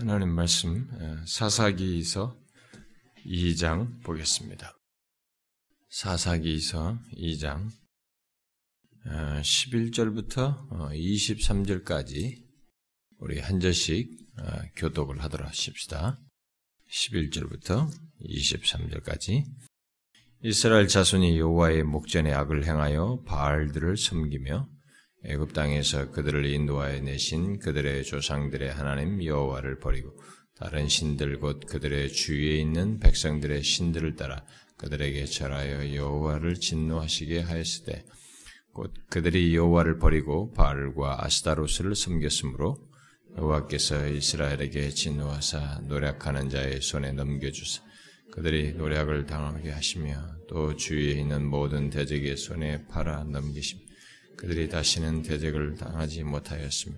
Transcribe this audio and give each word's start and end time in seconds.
하나님 0.00 0.28
말씀 0.28 0.88
사사기서 1.26 2.38
2장 3.26 4.00
보겠습니다. 4.04 4.72
사사기서 5.90 7.00
2장 7.16 7.68
11절부터 9.04 10.68
23절까지 10.92 12.44
우리 13.18 13.40
한 13.40 13.58
절씩 13.58 14.08
교독을 14.76 15.20
하도록 15.24 15.48
하십시다. 15.48 16.16
11절부터 16.88 17.90
23절까지 18.22 19.42
이스라엘 20.44 20.86
자손이 20.86 21.40
여호와의 21.40 21.82
목전에 21.82 22.32
악을 22.32 22.66
행하여 22.66 23.24
바알들을 23.26 23.96
섬기며 23.96 24.68
애굽 25.24 25.52
땅에서 25.52 26.10
그들을 26.10 26.46
인도하여 26.46 27.00
내신 27.00 27.58
그들의 27.58 28.04
조상들의 28.04 28.72
하나님 28.72 29.22
여호와를 29.22 29.78
버리고 29.78 30.16
다른 30.56 30.88
신들 30.88 31.38
곧 31.38 31.60
그들의 31.66 32.12
주위에 32.12 32.56
있는 32.56 32.98
백성들의 32.98 33.62
신들을 33.62 34.16
따라 34.16 34.44
그들에게 34.76 35.24
절하여 35.24 35.94
여호와를 35.94 36.54
진노하시게 36.54 37.40
하였으되 37.40 38.04
곧 38.72 38.94
그들이 39.10 39.56
여호와를 39.56 39.98
버리고 39.98 40.52
바알과 40.52 41.24
아스타로스를 41.24 41.96
섬겼으므로 41.96 42.76
여호와께서 43.36 44.08
이스라엘에게 44.08 44.90
진노하사 44.90 45.80
노력하는 45.88 46.48
자의 46.48 46.80
손에 46.80 47.12
넘겨주사 47.12 47.82
그들이 48.32 48.74
노력을 48.74 49.26
당하게 49.26 49.70
하시며 49.70 50.24
또 50.48 50.76
주위에 50.76 51.12
있는 51.12 51.44
모든 51.44 51.90
대적의 51.90 52.36
손에 52.36 52.86
팔아 52.86 53.24
넘기시며 53.24 53.87
그들이 54.38 54.68
다시는 54.68 55.22
대적을 55.22 55.74
당하지 55.74 56.22
못하였으며 56.24 56.96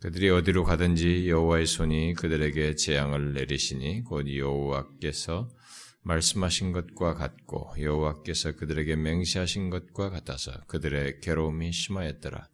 그들이 0.00 0.30
어디로 0.30 0.62
가든지 0.62 1.28
여호와의 1.28 1.66
손이 1.66 2.14
그들에게 2.14 2.76
재앙을 2.76 3.32
내리시니 3.32 4.04
곧 4.04 4.32
여호와께서 4.32 5.48
말씀하신 6.02 6.72
것과 6.72 7.14
같고 7.14 7.74
여호와께서 7.80 8.52
그들에게 8.52 8.94
맹세하신 8.94 9.70
것과 9.70 10.10
같아서 10.10 10.52
그들의 10.66 11.20
괴로움이 11.20 11.72
심하였더라. 11.72 12.48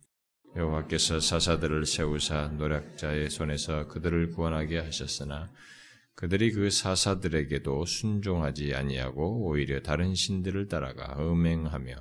여호와께서 0.57 1.21
사사들을 1.21 1.85
세우사 1.85 2.55
노략자의 2.57 3.29
손에서 3.29 3.89
그들을 3.89 4.31
구원하게 4.31 4.79
하셨으나 4.79 5.53
그들이 6.15 6.53
그 6.53 6.71
사사들에게도 6.71 7.85
순종하지 7.85 8.75
아니하고 8.75 9.49
오히려 9.49 9.83
다른 9.83 10.15
신들을 10.15 10.69
따라가 10.69 11.17
음행하며 11.19 11.95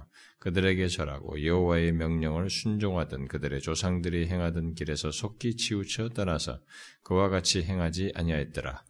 그들에게 0.44 0.90
절하고 0.90 1.42
여호와의 1.42 1.94
명령을 1.94 2.50
순종하던 2.50 3.30
그들의 3.30 3.62
조상들이 3.62 4.28
행하던 4.28 4.74
길에서 4.74 5.10
속히 5.10 5.56
치우쳐 5.56 6.10
떠나서 6.10 6.60
그와 7.02 7.30
같이 7.30 7.64
행하지 7.64 8.12
아니하였더라. 8.14 8.84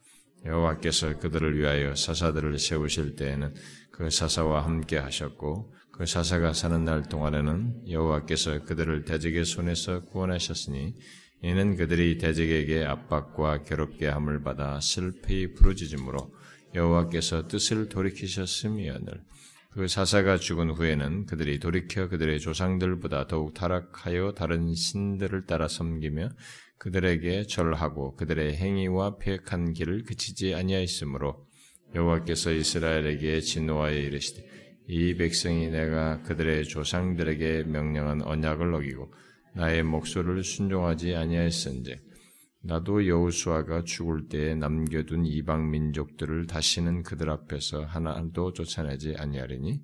여호와께서 0.45 1.19
그들을 1.19 1.59
위하여 1.59 1.93
사사들을 1.93 2.57
세우실 2.57 3.15
때에는 3.15 3.53
그 3.91 4.09
사사와 4.09 4.65
함께 4.65 4.97
하셨고 4.97 5.71
그 5.91 6.07
사사가 6.07 6.53
사는 6.53 6.83
날 6.83 7.03
동안에는 7.03 7.87
여호와께서 7.87 8.63
그들을 8.63 9.05
대적의 9.05 9.45
손에서 9.45 10.01
구원하셨으니 10.05 10.95
이는 11.43 11.75
그들이 11.75 12.17
대적에게 12.17 12.83
압박과 12.83 13.61
괴롭게 13.61 14.07
함을 14.07 14.41
받아 14.41 14.79
슬피 14.81 15.53
부르짖음으로 15.53 16.33
여호와께서 16.73 17.47
뜻을 17.47 17.89
돌이키셨음이었늘 17.89 19.21
그 19.73 19.87
사사가 19.87 20.37
죽은 20.37 20.69
후에는 20.69 21.25
그들이 21.25 21.57
돌이켜 21.59 22.07
그들의 22.07 22.39
조상들보다 22.39 23.25
더욱 23.25 23.55
타락하여 23.55 24.33
다른 24.33 24.75
신들을 24.75 25.47
따라 25.47 25.67
섬기며 25.67 26.29
그들에게 26.77 27.47
절하고 27.47 28.15
그들의 28.15 28.55
행위와 28.55 29.17
폐역한 29.17 29.73
길을 29.73 30.03
그치지 30.03 30.53
아니하였으므로 30.53 31.47
여호와께서 31.95 32.51
이스라엘에게 32.51 33.41
진노하여 33.41 33.97
이르시되 33.97 34.45
이 34.89 35.15
백성이 35.15 35.69
내가 35.69 36.21
그들의 36.21 36.65
조상들에게 36.65 37.63
명령한 37.63 38.21
언약을 38.21 38.75
어기고 38.75 39.11
나의 39.55 39.81
목소리를 39.81 40.43
순종하지 40.43 41.15
아니하였은즉 41.15 42.12
나도 42.65 43.07
여호수아가 43.07 43.83
죽을 43.83 44.29
때에 44.29 44.55
남겨둔 44.55 45.25
이방 45.25 45.69
민족들을 45.69 46.47
다시는 46.47 47.03
그들 47.03 47.29
앞에서 47.29 47.83
하나도 47.83 48.53
쫓아내지 48.53 49.15
아니하리니 49.17 49.81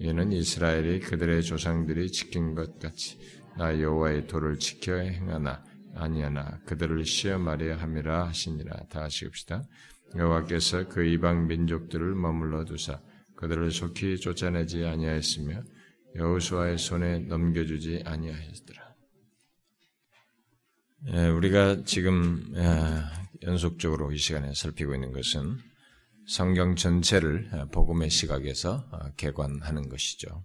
이는 0.00 0.32
이스라엘이 0.32 1.00
그들의 1.00 1.42
조상들이 1.42 2.10
지킨 2.10 2.54
것 2.54 2.78
같이 2.80 3.18
나 3.56 3.80
여호와의 3.80 4.26
도를 4.26 4.58
지켜 4.58 4.96
행하나 4.96 5.64
아니하나 5.94 6.58
그들을 6.66 7.04
시험하려 7.04 7.76
함이라 7.76 8.26
하시니라 8.26 8.88
다 8.90 9.06
읍시다 9.06 9.62
여호와께서 10.16 10.88
그 10.88 11.04
이방 11.04 11.46
민족들을 11.46 12.14
머물러 12.14 12.64
두사 12.64 13.00
그들을 13.36 13.70
속히 13.70 14.18
쫓아내지 14.18 14.84
아니하였으며 14.84 15.62
여호수아의 16.16 16.78
손에 16.78 17.18
넘겨주지 17.20 18.02
아니하였더라. 18.04 18.85
예, 21.04 21.28
우리가 21.28 21.84
지금 21.84 22.52
예, 22.56 23.46
연속적으로 23.46 24.12
이 24.12 24.18
시간에 24.18 24.52
살피고 24.54 24.94
있는 24.94 25.12
것은 25.12 25.58
성경 26.26 26.74
전체를 26.74 27.50
예, 27.54 27.64
복음의 27.70 28.10
시각에서 28.10 28.88
어, 28.90 29.10
개관하는 29.16 29.88
것이죠. 29.88 30.44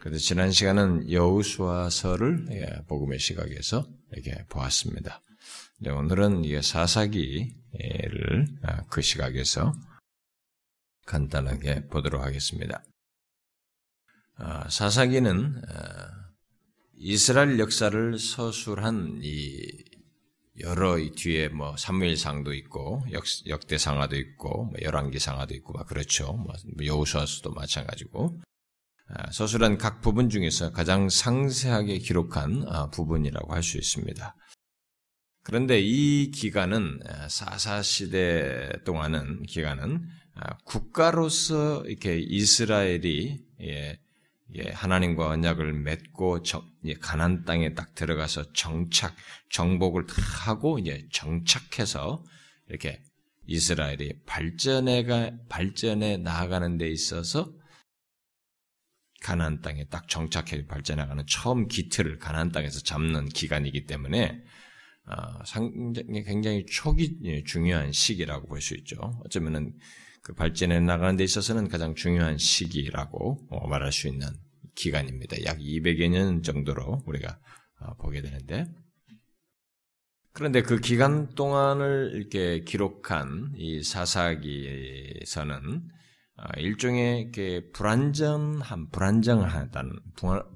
그래서 0.00 0.18
지난 0.18 0.50
시간은 0.50 1.12
여우수아서를 1.12 2.84
복음의 2.88 3.20
시각에서 3.20 3.86
이렇게 4.10 4.44
보았습니다. 4.48 5.22
오늘은 5.86 6.42
사사기를 6.60 8.46
어, 8.64 8.86
그 8.90 9.00
시각에서 9.00 9.72
간단하게 11.06 11.86
보도록 11.86 12.22
하겠습니다. 12.22 12.82
어, 14.38 14.68
사사기는 14.68 15.62
이스라엘 17.04 17.58
역사를 17.58 18.16
서술한 18.16 19.18
이 19.24 19.60
여러 20.60 20.98
이 20.98 21.10
뒤에 21.10 21.48
뭐 21.48 21.76
사무엘상도 21.76 22.54
있고 22.54 23.02
역, 23.10 23.24
역대상화도 23.48 24.14
있고 24.16 24.66
뭐 24.66 24.74
열왕기상화도 24.80 25.52
있고 25.56 25.72
막 25.72 25.88
그렇죠. 25.88 26.32
뭐 26.34 26.54
여호수아서도 26.80 27.50
마찬가지고 27.54 28.40
아, 29.08 29.32
서술한 29.32 29.78
각 29.78 30.00
부분 30.00 30.30
중에서 30.30 30.70
가장 30.70 31.08
상세하게 31.08 31.98
기록한 31.98 32.64
아, 32.68 32.88
부분이라고 32.90 33.52
할 33.52 33.64
수 33.64 33.78
있습니다. 33.78 34.36
그런데 35.42 35.80
이 35.80 36.30
기간은 36.30 37.00
아, 37.04 37.28
사사 37.28 37.82
시대 37.82 38.70
동안은 38.84 39.42
기간은 39.42 40.06
국가로서 40.64 41.82
이렇게 41.84 42.20
이스라엘이 42.20 43.44
예, 43.62 43.98
예, 44.54 44.70
하나님과 44.70 45.28
언약을 45.28 45.72
맺고 45.72 46.42
가난 47.00 47.44
땅에 47.44 47.74
딱 47.74 47.94
들어가서 47.94 48.52
정착 48.52 49.16
정복을 49.50 50.06
하고 50.08 50.78
이제 50.78 51.06
정착해서 51.10 52.22
이렇게 52.68 53.02
이스라엘이 53.46 54.20
발전해가 54.26 55.32
발전해 55.48 56.16
나아가는 56.18 56.76
데 56.78 56.88
있어서 56.88 57.52
가나안 59.22 59.60
땅에 59.60 59.86
딱 59.88 60.08
정착해 60.08 60.66
발전해가는 60.66 61.24
처음 61.28 61.68
기틀을 61.68 62.18
가나안 62.18 62.50
땅에서 62.50 62.80
잡는 62.80 63.28
기간이기 63.28 63.86
때문에 63.86 64.42
어, 65.06 65.44
상당히 65.44 66.22
굉장히 66.24 66.64
초기 66.66 67.18
예, 67.24 67.42
중요한 67.42 67.92
시기라고 67.92 68.48
볼 68.48 68.60
수 68.60 68.74
있죠. 68.76 68.96
어쩌면은 69.24 69.72
그 70.22 70.34
발전해 70.34 70.80
나가는 70.80 71.16
데 71.16 71.24
있어서는 71.24 71.68
가장 71.68 71.94
중요한 71.94 72.38
시기라고 72.38 73.46
어, 73.50 73.68
말할 73.68 73.92
수 73.92 74.08
있는 74.08 74.28
기간입니다. 74.74 75.44
약 75.44 75.58
200여 75.58 76.08
년 76.08 76.42
정도로 76.42 77.02
우리가 77.06 77.38
어, 77.80 77.94
보게 77.96 78.22
되는데 78.22 78.66
그런데 80.32 80.62
그 80.62 80.78
기간 80.78 81.34
동안을 81.34 82.12
이렇게 82.14 82.64
기록한 82.64 83.52
이 83.56 83.82
사사기에서는 83.82 85.82
어, 86.36 86.44
일종의 86.56 87.20
이렇게 87.20 87.70
불안정함, 87.72 88.88
불안정하다는 88.90 89.92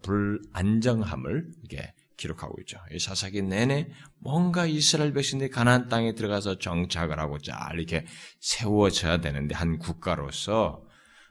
불안정함을 0.03 1.51
이렇게 1.65 1.93
기록하고 2.17 2.61
있죠. 2.61 2.79
이 2.93 2.99
사사기 2.99 3.43
내내 3.43 3.89
뭔가 4.19 4.67
이스라엘 4.67 5.13
백성들이 5.13 5.51
가나안 5.51 5.89
땅에 5.89 6.15
들어가서 6.15 6.59
정착을 6.59 7.19
하고 7.19 7.39
잘 7.39 7.79
이렇게 7.79 8.07
세워져야 8.41 9.21
되는데 9.21 9.55
한 9.55 9.79
국가로서 9.79 10.83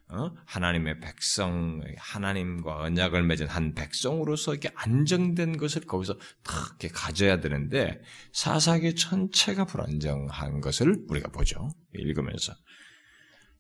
어? 0.07 0.31
하나님의 0.45 0.99
백성, 0.99 1.81
하나님과 1.97 2.77
언약을 2.77 3.23
맺은 3.23 3.47
한 3.47 3.73
백성으로서 3.73 4.53
이렇게 4.53 4.69
안정된 4.75 5.57
것을 5.57 5.81
거기서 5.81 6.13
탁 6.43 6.67
이렇게 6.79 6.89
가져야 6.89 7.39
되는데 7.39 7.99
사사기 8.31 8.93
전체가 8.93 9.65
불안정한 9.65 10.61
것을 10.61 11.05
우리가 11.09 11.29
보죠. 11.29 11.69
읽으면서 11.93 12.53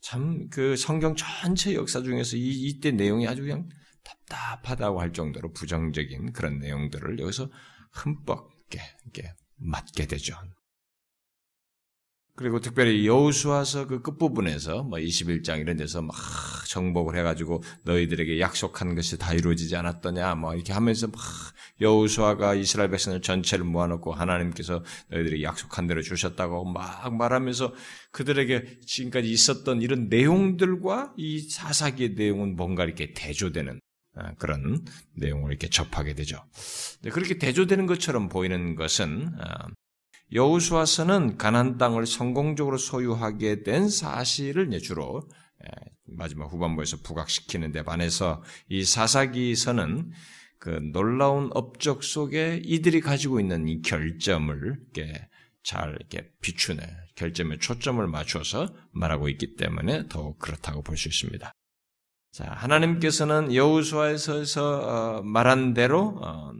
참 0.01 0.47
그 0.51 0.75
성경 0.75 1.15
전체 1.15 1.73
역사 1.73 2.03
중에서 2.03 2.37
이, 2.37 2.67
이때 2.67 2.91
내용이 2.91 3.27
아주 3.27 3.41
그냥 3.41 3.67
답답하다고 4.05 5.01
할 5.01 5.11
정도로 5.11 5.51
부정적인 5.51 6.31
그런 6.31 6.59
내용들을 6.59 7.19
여기서 7.19 7.49
흠뻑 7.91 8.49
이렇게, 8.71 9.33
맞게 9.57 10.07
되죠. 10.07 10.35
그리고 12.37 12.59
특별히 12.59 13.07
여우수와서 13.07 13.87
그 13.87 14.01
끝부분에서 14.01 14.83
뭐 14.83 14.99
21장 14.99 15.61
이런 15.61 15.77
데서 15.77 16.01
막 16.01 16.13
정복을 16.67 17.17
해가지고 17.17 17.63
너희들에게 17.83 18.41
약속한 18.41 18.93
것이 18.93 19.17
다 19.17 19.33
이루어지지 19.33 19.73
않았더냐 19.77 20.35
뭐 20.35 20.53
이렇게 20.53 20.73
하면서 20.73 21.07
막 21.07 21.21
여우수아가 21.79 22.55
이스라엘 22.55 22.89
백성을 22.89 23.21
전체를 23.21 23.63
모아놓고 23.63 24.11
하나님께서 24.11 24.83
너희들이 25.11 25.43
약속한 25.43 25.87
대로 25.87 26.01
주셨다고 26.01 26.65
막 26.65 27.15
말하면서 27.15 27.73
그들에게 28.11 28.81
지금까지 28.85 29.31
있었던 29.31 29.81
이런 29.81 30.09
내용들과 30.09 31.13
이 31.15 31.39
사사기의 31.39 32.15
내용은 32.15 32.57
뭔가 32.57 32.83
이렇게 32.83 33.13
대조되는 33.13 33.79
아, 33.79 33.84
그런 34.37 34.85
내용을 35.13 35.51
이렇게 35.51 35.69
접하게 35.69 36.13
되죠. 36.13 36.43
그렇게 37.11 37.37
대조되는 37.37 37.85
것처럼 37.85 38.29
보이는 38.29 38.75
것은 38.75 39.33
아, 39.39 39.67
여우수아서는 40.33 41.37
가난 41.37 41.77
땅을 41.77 42.05
성공적으로 42.05 42.77
소유하게 42.77 43.63
된 43.63 43.89
사실을 43.89 44.69
주로 44.79 45.21
마지막 46.07 46.45
후반부에서 46.51 46.97
부각시키는 47.03 47.71
데 47.71 47.83
반해서 47.83 48.43
이 48.69 48.83
사사기서는 48.83 50.11
그 50.59 50.69
놀라운 50.93 51.49
업적 51.53 52.03
속에 52.03 52.61
이들이 52.63 53.01
가지고 53.01 53.39
있는 53.39 53.67
이 53.67 53.81
결점을 53.81 54.77
이렇게 54.93 55.27
잘 55.63 55.95
이렇게 55.99 56.29
비추네 56.41 56.81
결점에 57.15 57.57
초점을 57.57 58.05
맞춰서 58.07 58.73
말하고 58.91 59.29
있기 59.29 59.55
때문에 59.55 60.07
더욱 60.09 60.39
그렇다고 60.39 60.81
볼 60.81 60.97
수 60.97 61.07
있습니다. 61.07 61.51
자 62.35 62.51
하나님께서는 62.51 63.55
여우수아에서 63.55 64.59
어, 64.59 65.21
말한 65.23 65.73
대로 65.73 66.19
어, 66.21 66.51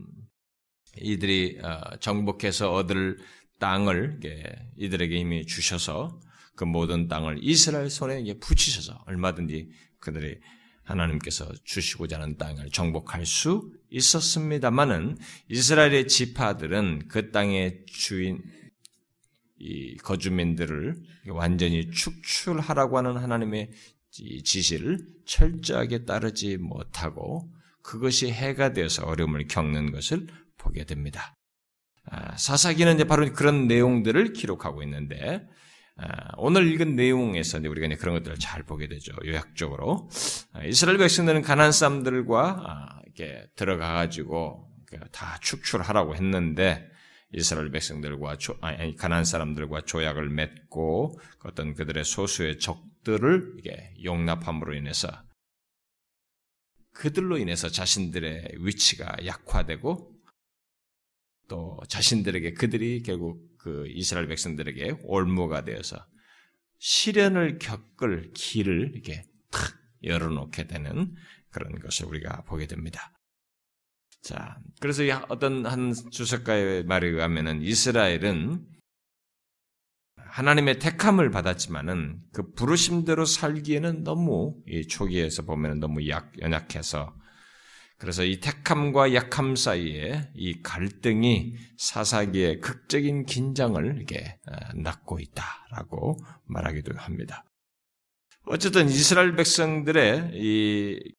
이들이 1.01 1.59
어, 1.61 1.97
정복해서 1.99 2.71
얻을 2.71 3.17
땅을 3.59 4.21
이들에게 4.77 5.17
이미 5.17 5.45
주셔서 5.45 6.17
그 6.55 6.63
모든 6.63 7.09
땅을 7.09 7.39
이스라엘 7.41 7.89
손에 7.89 8.23
붙이셔서 8.39 9.03
얼마든지 9.05 9.69
그들이 9.99 10.37
하나님께서 10.83 11.51
주시고자 11.65 12.21
하는 12.21 12.37
땅을 12.37 12.69
정복할 12.69 13.25
수 13.25 13.69
있었습니다만은 13.89 15.17
이스라엘의 15.49 16.07
지파들은 16.07 17.09
그 17.09 17.31
땅의 17.31 17.83
주인 17.87 18.41
이 19.57 19.97
거주민들을 19.97 20.95
완전히 21.31 21.91
축출하라고 21.91 22.97
하는 22.97 23.17
하나님의 23.17 23.71
지시를 24.43 24.99
철저하게 25.25 26.05
따르지 26.05 26.57
못하고 26.57 27.49
그것이 27.81 28.31
해가 28.31 28.73
되어서 28.73 29.05
어려움을 29.05 29.47
겪는 29.47 29.91
것을 29.91 30.27
보게 30.57 30.85
됩니다. 30.85 31.35
아, 32.05 32.35
사사기는 32.37 32.95
이제 32.95 33.03
바로 33.03 33.31
그런 33.33 33.67
내용들을 33.67 34.33
기록하고 34.33 34.83
있는데 34.83 35.45
아, 35.97 36.31
오늘 36.37 36.71
읽은 36.71 36.95
내용에서 36.95 37.59
우리가 37.59 37.95
그런 37.97 38.15
것들을 38.15 38.37
잘 38.37 38.63
보게 38.63 38.87
되죠. 38.87 39.13
요약적으로 39.25 40.09
아, 40.53 40.63
이스라엘 40.63 40.97
백성들은 40.97 41.41
가난 41.41 41.71
사람들과 41.71 43.01
이렇게 43.05 43.47
들어가 43.55 43.93
가지고 43.93 44.69
다 45.11 45.37
축출하라고 45.41 46.15
했는데 46.15 46.87
이스라엘 47.33 47.69
백성들과 47.69 48.37
아니 48.61 48.95
가난 48.95 49.25
사람들과 49.25 49.81
조약을 49.81 50.29
맺고 50.29 51.19
어떤 51.43 51.73
그들의 51.73 52.03
소수의 52.03 52.59
적 52.59 52.81
들을 53.05 53.55
이게 53.57 53.93
용납함으로 54.03 54.73
인해서 54.73 55.07
그들로 56.91 57.37
인해서 57.37 57.69
자신들의 57.69 58.57
위치가 58.59 59.15
약화되고 59.25 60.13
또 61.47 61.79
자신들에게 61.87 62.53
그들이 62.53 63.03
결국 63.03 63.57
그 63.57 63.87
이스라엘 63.87 64.27
백성들에게 64.27 64.99
올무가 65.03 65.63
되어서 65.63 66.05
시련을 66.79 67.59
겪을 67.59 68.31
길을 68.33 68.91
이렇게 68.93 69.23
탁 69.51 69.61
열어놓게 70.03 70.67
되는 70.67 71.15
그런 71.49 71.79
것을 71.79 72.07
우리가 72.07 72.43
보게 72.43 72.67
됩니다. 72.67 73.11
자, 74.21 74.57
그래서 74.79 75.03
어떤 75.29 75.65
한 75.65 75.93
주석가의 75.93 76.83
말에 76.85 77.07
의하면은 77.07 77.61
이스라엘은 77.61 78.74
하나님의 80.35 80.79
택함을 80.79 81.31
받았지만은 81.31 82.19
그 82.33 82.51
부르심대로 82.51 83.23
살기에는 83.23 84.03
너무 84.03 84.61
이 84.67 84.85
초기에서 84.85 85.43
보면은 85.43 85.79
너무 85.79 86.09
약, 86.09 86.33
연약해서 86.41 87.15
그래서 87.97 88.25
이 88.25 88.41
택함과 88.41 89.13
약함 89.13 89.55
사이에 89.55 90.29
이 90.35 90.61
갈등이 90.61 91.55
사사기의 91.77 92.59
극적인 92.59 93.25
긴장을 93.25 93.85
이렇게 93.95 94.37
어, 94.51 94.73
낳고 94.75 95.21
있다라고 95.21 96.17
말하기도 96.43 96.97
합니다. 96.97 97.45
어쨌든 98.43 98.89
이스라엘 98.89 99.37
백성들의 99.37 100.31
이 100.33 101.13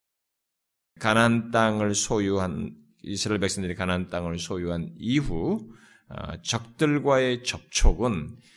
가나안 1.00 1.52
땅을 1.52 1.94
소유한 1.94 2.74
이스라엘 3.02 3.40
백성들이 3.40 3.76
가나안 3.76 4.10
땅을 4.10 4.38
소유한 4.38 4.90
이후 4.98 5.72
어, 6.10 6.42
적들과의 6.42 7.44
접촉은 7.44 8.36
어, 8.36 8.55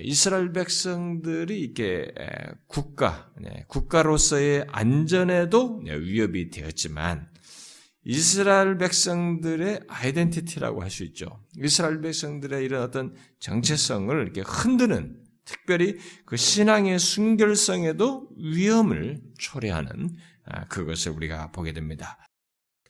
이스라엘 0.00 0.52
백성들이 0.52 1.60
이렇게 1.60 2.12
국가, 2.66 3.30
네, 3.40 3.64
국가로서의 3.68 4.66
안전에도 4.68 5.80
위협이 5.84 6.50
되었지만 6.50 7.28
이스라엘 8.04 8.78
백성들의 8.78 9.80
아이덴티티라고 9.88 10.82
할 10.82 10.90
수 10.90 11.02
있죠. 11.04 11.44
이스라엘 11.58 12.00
백성들의 12.00 12.64
이런 12.64 12.82
어떤 12.82 13.14
정체성을 13.40 14.14
이렇게 14.22 14.42
흔드는 14.42 15.16
특별히 15.44 15.96
그 16.24 16.36
신앙의 16.36 16.98
순결성에도 16.98 18.28
위험을 18.36 19.20
초래하는 19.38 20.10
아, 20.44 20.66
그것을 20.68 21.12
우리가 21.12 21.50
보게 21.50 21.72
됩니다. 21.72 22.18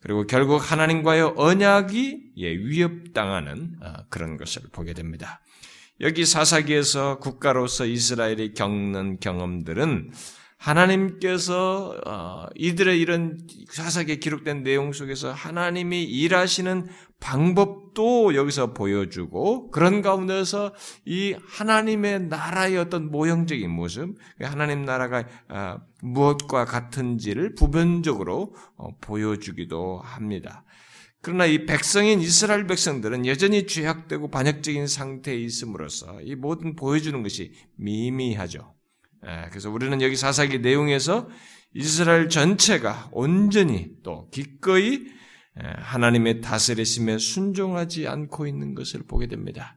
그리고 0.01 0.27
결국 0.27 0.71
하나님과의 0.71 1.33
언약이 1.37 2.33
예, 2.37 2.51
위협당하는 2.51 3.77
아, 3.81 4.05
그런 4.09 4.37
것을 4.37 4.63
보게 4.73 4.93
됩니다. 4.93 5.41
여기 6.01 6.27
사사기에서 6.27 7.19
국가로서 7.19 7.87
이스라엘이 7.87 8.53
겪는 8.55 9.19
경험들은 9.21 10.11
하나님께서 10.59 12.01
어, 12.07 12.47
이들의 12.55 13.01
이런 13.01 13.39
사사기에 13.71 14.17
기록된 14.17 14.63
내용 14.63 14.93
속에서 14.93 15.33
하나님이 15.33 16.05
일하시는 16.05 16.89
방법도 17.21 18.35
여기서 18.35 18.73
보여주고 18.75 19.71
그런 19.71 20.03
가운데서 20.03 20.75
이 21.05 21.35
하나님의 21.47 22.25
나라의 22.29 22.77
어떤 22.79 23.11
모형적인 23.11 23.71
모습, 23.71 24.17
하나님 24.41 24.85
나라가 24.85 25.25
어, 25.49 25.79
무엇과 26.03 26.67
같은지를 26.67 27.55
부변적으로 27.55 28.55
어, 28.77 28.97
보여주기도 29.01 30.01
합니다. 30.03 30.65
그러나 31.27 31.45
이 31.45 31.67
백성인 31.67 32.21
이스라엘 32.21 32.69
백성들은 32.69 33.27
여전히 33.27 33.67
죄악되고 33.67 34.31
반역적인 34.31 34.87
상태에 34.87 35.35
있음으로써 35.35 36.21
이 36.23 36.37
모든 36.37 36.77
보여주는 36.77 37.21
것이 37.21 37.53
미미하죠. 37.75 38.77
예, 39.27 39.49
그래서 39.51 39.69
우리는 39.69 40.01
여기 40.03 40.15
사사기 40.15 40.61
내용에서 40.61 41.29
이스라엘 41.75 42.29
전체가 42.29 43.09
온전히 43.11 43.91
또 44.05 44.31
기꺼이 44.31 45.07
예, 45.61 45.67
하나님의 45.79 46.43
다스리심에 46.43 47.19
순종하지 47.19 48.07
않고 48.07 48.47
있는 48.47 48.77
것을 48.77 49.03
보게 49.03 49.27
됩니다. 49.27 49.77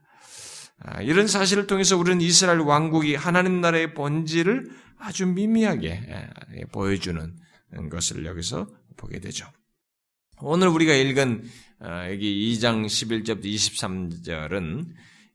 아, 0.78 1.02
이런 1.02 1.26
사실을 1.26 1.66
통해서 1.66 1.96
우리는 1.96 2.20
이스라엘 2.20 2.60
왕국이 2.60 3.16
하나님 3.16 3.60
나라의 3.60 3.94
본질을 3.94 4.70
아주 4.98 5.26
미미하게 5.26 5.88
예, 5.88 6.64
보여주는 6.66 7.34
것을 7.90 8.24
여기서 8.24 8.68
보게 8.96 9.18
되죠. 9.18 9.48
오늘 10.42 10.68
우리가 10.68 10.94
읽은 10.94 11.44
어, 11.80 12.06
여기 12.10 12.54
2장 12.54 12.86
11절부터 12.86 13.44
23절은 13.44 14.86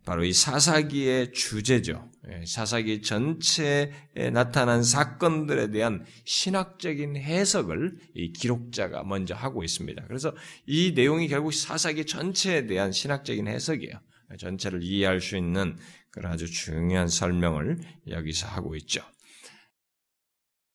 바로 0.04 0.24
이 0.24 0.34
사사기의 0.34 1.32
주제죠. 1.32 2.10
예, 2.30 2.44
사사기 2.46 3.04
전체에 3.04 3.92
나타난 4.34 4.84
사건들에 4.84 5.70
대한 5.70 6.04
신학적인 6.26 7.18
해석을 7.18 7.98
이 8.16 8.34
기록자가 8.34 9.04
먼저 9.04 9.36
하고 9.36 9.64
있습니다. 9.64 10.06
그래서 10.08 10.34
이 10.66 10.94
내용이 10.96 11.28
결국 11.28 11.54
사사기 11.54 12.06
전체에 12.06 12.66
대한 12.66 12.92
신학적인 12.92 13.48
해석이에요. 13.48 13.94
전체를 14.40 14.82
이해할 14.82 15.22
수 15.22 15.38
있는 15.38 15.78
그런 16.10 16.32
아주 16.32 16.50
중요한 16.50 17.10
설명을 17.10 17.80
여기서 18.08 18.48
하고 18.48 18.76
있죠. 18.78 19.04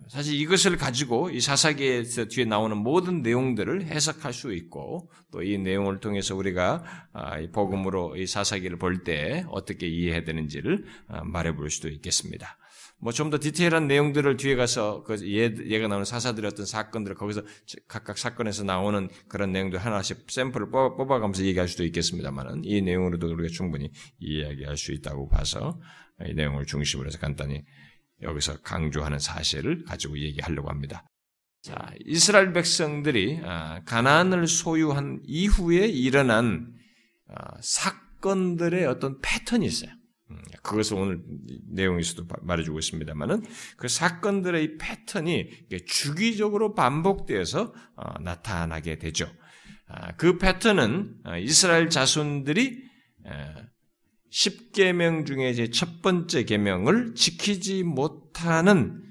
사실 0.09 0.35
이것을 0.41 0.77
가지고 0.77 1.31
이 1.31 1.41
사사기에서 1.41 2.25
뒤에 2.27 2.45
나오는 2.45 2.77
모든 2.77 3.23
내용들을 3.23 3.85
해석할 3.85 4.33
수 4.33 4.53
있고 4.55 5.11
또 5.31 5.43
이 5.43 5.57
내용을 5.59 6.01
통해서 6.01 6.35
우리가 6.35 6.85
아, 7.13 7.39
복음으로 7.53 8.17
이 8.17 8.27
사사기를 8.27 8.79
볼 8.79 9.05
때 9.05 9.45
어떻게 9.49 9.87
이해해야 9.87 10.25
되는지를 10.25 10.85
아, 11.09 11.23
말해 11.25 11.55
볼 11.55 11.71
수도 11.71 11.89
있겠습니다. 11.89 12.57
뭐 13.03 13.13
좀 13.13 13.31
더 13.31 13.39
디테일한 13.39 13.87
내용들을 13.89 14.37
뒤에 14.37 14.57
가서 14.57 15.03
그 15.05 15.17
얘, 15.33 15.55
얘가 15.69 15.89
나오는 15.89 16.05
사사들의 16.05 16.51
어떤 16.53 16.67
사건들을 16.67 17.17
거기서 17.17 17.43
각각 17.89 18.19
사건에서 18.19 18.65
나오는 18.65 19.09
그런 19.29 19.53
내용들 19.53 19.79
하나씩 19.79 20.27
샘플을 20.29 20.71
뽑아, 20.71 20.97
뽑아 20.97 21.19
가면서 21.21 21.45
얘기할 21.45 21.67
수도 21.69 21.85
있겠습니다만은 21.85 22.63
이 22.65 22.83
내용으로도 22.83 23.33
우리가 23.33 23.49
충분히 23.53 23.91
이야기할 24.19 24.77
수 24.77 24.93
있다고 24.93 25.29
봐서 25.29 25.81
이 26.27 26.35
내용을 26.35 26.67
중심으로 26.67 27.07
해서 27.09 27.19
간단히 27.19 27.65
여기서 28.23 28.61
강조하는 28.63 29.19
사실을 29.19 29.85
가지고 29.85 30.19
얘기하려고 30.19 30.69
합니다. 30.69 31.05
자, 31.63 31.93
이스라엘 32.07 32.53
백성들이 32.53 33.41
아, 33.45 33.83
가나안을 33.85 34.47
소유한 34.47 35.21
이후에 35.25 35.87
일어난 35.87 36.73
아, 37.29 37.57
사건들의 37.61 38.87
어떤 38.87 39.21
패턴이 39.21 39.67
있어요. 39.67 39.91
음, 40.31 40.41
그것을 40.63 40.97
오늘 40.97 41.23
내용에서도 41.73 42.27
말해주고 42.43 42.79
있습니다만은 42.79 43.45
그 43.77 43.89
사건들의 43.89 44.79
패턴이 44.79 45.51
주기적으로 45.87 46.75
반복되어서 46.75 47.75
어, 47.97 48.21
나타나게 48.23 48.99
되죠. 48.99 49.31
아, 49.87 50.15
그 50.17 50.39
패턴은 50.39 51.15
어, 51.27 51.37
이스라엘 51.37 51.91
자손들이 51.91 52.89
10계명 54.33 55.27
중에 55.27 55.51
이제 55.51 55.71
첫 55.71 56.03
번째 56.03 56.45
계명을 56.45 57.15
지키지 57.15 57.83
못하는 57.83 59.03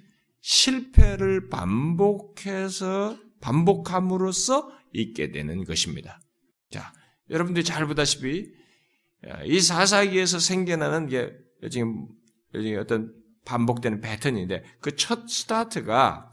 실패를 0.42 1.50
반복해서 1.50 3.18
반복함으로써 3.42 4.72
있게 4.94 5.32
되는 5.32 5.64
것입니다. 5.66 6.20
자, 6.72 6.94
여러분들이 7.30 7.64
잘 7.64 7.86
보다시피 7.86 8.50
이 9.46 9.60
사사기에서 9.60 10.40
생겨나는 10.40 11.08
게 11.08 11.32
지금 11.70 12.08
어떤 12.80 13.14
반복되는 13.46 14.02
패턴인데 14.02 14.64
그 14.80 14.96
첫 14.96 15.28
스타트가 15.28 16.28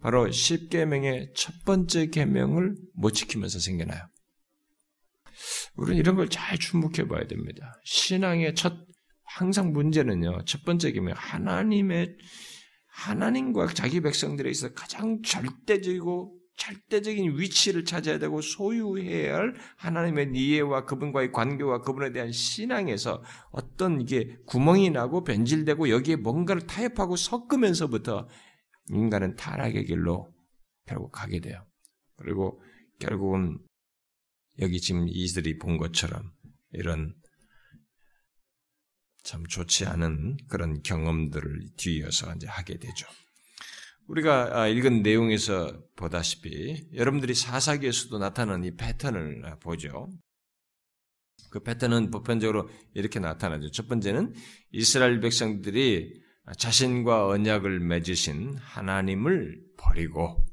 바로 0.00 0.26
10계명의 0.28 1.34
첫 1.34 1.54
번째 1.64 2.06
계명을 2.06 2.76
못 2.94 3.10
지키면서 3.10 3.58
생겨나요. 3.58 4.02
우리는 5.74 5.98
이런 5.98 6.16
걸 6.16 6.28
잘 6.28 6.58
주목해 6.58 7.08
봐야 7.08 7.26
됩니다. 7.26 7.80
신앙의 7.84 8.54
첫 8.54 8.74
항상 9.24 9.72
문제는요. 9.72 10.44
첫 10.44 10.64
번째 10.64 10.92
계명 10.92 11.14
하나님의 11.16 12.16
하나님과 12.86 13.68
자기 13.68 14.00
백성들에 14.00 14.50
있어 14.50 14.72
가장 14.74 15.22
절대적이고 15.22 16.36
절대적인 16.56 17.38
위치를 17.38 17.84
차지해야 17.86 18.18
되고 18.18 18.42
소유해야 18.42 19.36
할 19.36 19.54
하나님의 19.78 20.32
이해와 20.34 20.84
그분과의 20.84 21.32
관계와 21.32 21.80
그분에 21.80 22.12
대한 22.12 22.32
신앙에서 22.32 23.22
어떤 23.50 24.00
이게 24.02 24.36
구멍이 24.46 24.90
나고 24.90 25.24
변질되고 25.24 25.88
여기에 25.88 26.16
뭔가를 26.16 26.66
타협하고 26.66 27.16
섞으면서부터 27.16 28.28
인간은 28.90 29.36
타락의 29.36 29.86
길로 29.86 30.30
결국 30.86 31.12
가게 31.12 31.40
돼요. 31.40 31.64
그리고 32.16 32.60
결국은 32.98 33.58
여기 34.58 34.80
지금 34.80 35.06
이들이 35.08 35.58
본 35.58 35.78
것처럼 35.78 36.32
이런 36.72 37.14
참 39.22 39.46
좋지 39.46 39.86
않은 39.86 40.36
그런 40.48 40.82
경험들을 40.82 41.68
뒤이어서 41.76 42.34
이제 42.34 42.46
하게 42.46 42.78
되죠. 42.78 43.06
우리가 44.08 44.60
아, 44.60 44.66
읽은 44.66 45.02
내용에서 45.02 45.80
보다시피 45.94 46.88
여러분들이 46.94 47.34
사사기에서도 47.34 48.18
나타나는 48.18 48.64
이 48.64 48.76
패턴을 48.76 49.58
보죠. 49.60 50.10
그 51.50 51.62
패턴은 51.62 52.10
보편적으로 52.10 52.68
이렇게 52.94 53.18
나타나죠. 53.20 53.70
첫 53.70 53.88
번째는 53.88 54.34
이스라엘 54.72 55.20
백성들이 55.20 56.20
자신과 56.58 57.28
언약을 57.28 57.80
맺으신 57.80 58.56
하나님을 58.58 59.60
버리고 59.76 60.44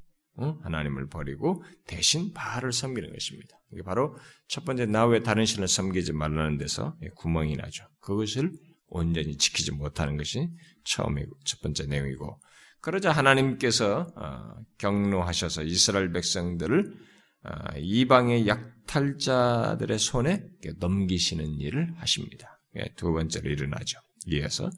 하나님을 0.63 1.07
버리고 1.07 1.63
대신 1.85 2.33
바알을 2.33 2.71
섬기는 2.71 3.11
것입니다. 3.11 3.57
이게 3.71 3.81
바로 3.83 4.15
첫 4.47 4.63
번째 4.65 4.85
나외 4.85 5.21
다른 5.23 5.45
신을 5.45 5.67
섬기지 5.67 6.13
말라는 6.13 6.57
데서 6.57 6.95
구멍이 7.15 7.55
나죠. 7.55 7.85
그것을 7.99 8.51
온전히 8.87 9.37
지키지 9.37 9.71
못하는 9.71 10.17
것이 10.17 10.49
처음에 10.85 11.25
첫 11.43 11.61
번째 11.61 11.87
내용이고 11.87 12.39
그러자 12.79 13.11
하나님께서 13.11 14.07
어, 14.15 14.53
경로하셔서 14.77 15.63
이스라엘 15.63 16.11
백성들을 16.11 16.93
어, 17.43 17.77
이방의 17.77 18.47
약탈자들의 18.47 19.99
손에 19.99 20.43
넘기시는 20.79 21.59
일을 21.59 21.93
하십니다. 21.97 22.59
예, 22.77 22.93
두 22.95 23.11
번째로 23.11 23.49
일어나죠. 23.49 23.99
이어서 24.27 24.69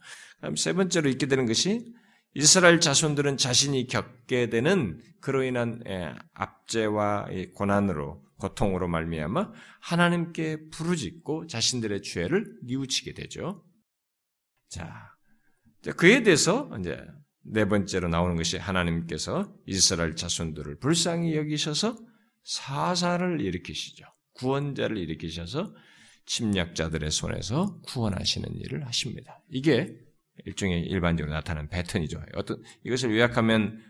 세 0.56 0.74
번째로 0.74 1.10
있게 1.10 1.26
되는 1.26 1.46
것이 1.46 1.86
이스라엘 2.34 2.80
자손들은 2.80 3.38
자신이 3.38 3.88
겪게 3.88 4.50
되는 4.50 5.02
그로 5.22 5.44
인한 5.44 5.82
예, 5.88 6.14
압제와 6.34 7.28
고난으로 7.56 8.24
고통으로 8.38 8.88
말미암아 8.88 9.52
하나님께 9.82 10.70
부르짖고 10.70 11.48
자신들의 11.48 12.02
죄를 12.04 12.46
뉘우치게 12.64 13.14
되죠. 13.14 13.66
자, 14.70 15.16
그에 15.98 16.24
대해서 16.24 16.70
이제 16.80 16.98
네 17.44 17.66
번째로 17.66 18.08
나오는 18.08 18.36
것이 18.36 18.58
하나님께서 18.58 19.54
이스라엘 19.66 20.16
자손들을 20.16 20.80
불쌍히 20.80 21.36
여기셔서 21.36 21.98
사사를 22.44 23.42
일으키시죠. 23.42 24.06
구원자를 24.34 24.98
일으키셔서 24.98 25.74
침략자들의 26.26 27.10
손에서 27.12 27.80
구원하시는 27.88 28.56
일을 28.56 28.86
하십니다. 28.86 29.42
이게 29.50 29.98
일종의 30.46 30.82
일반적으로 30.84 31.34
나타나는 31.34 31.70
패턴이죠. 31.70 32.22
어떤 32.36 32.62
이것을 32.84 33.12
요약하면 33.12 33.84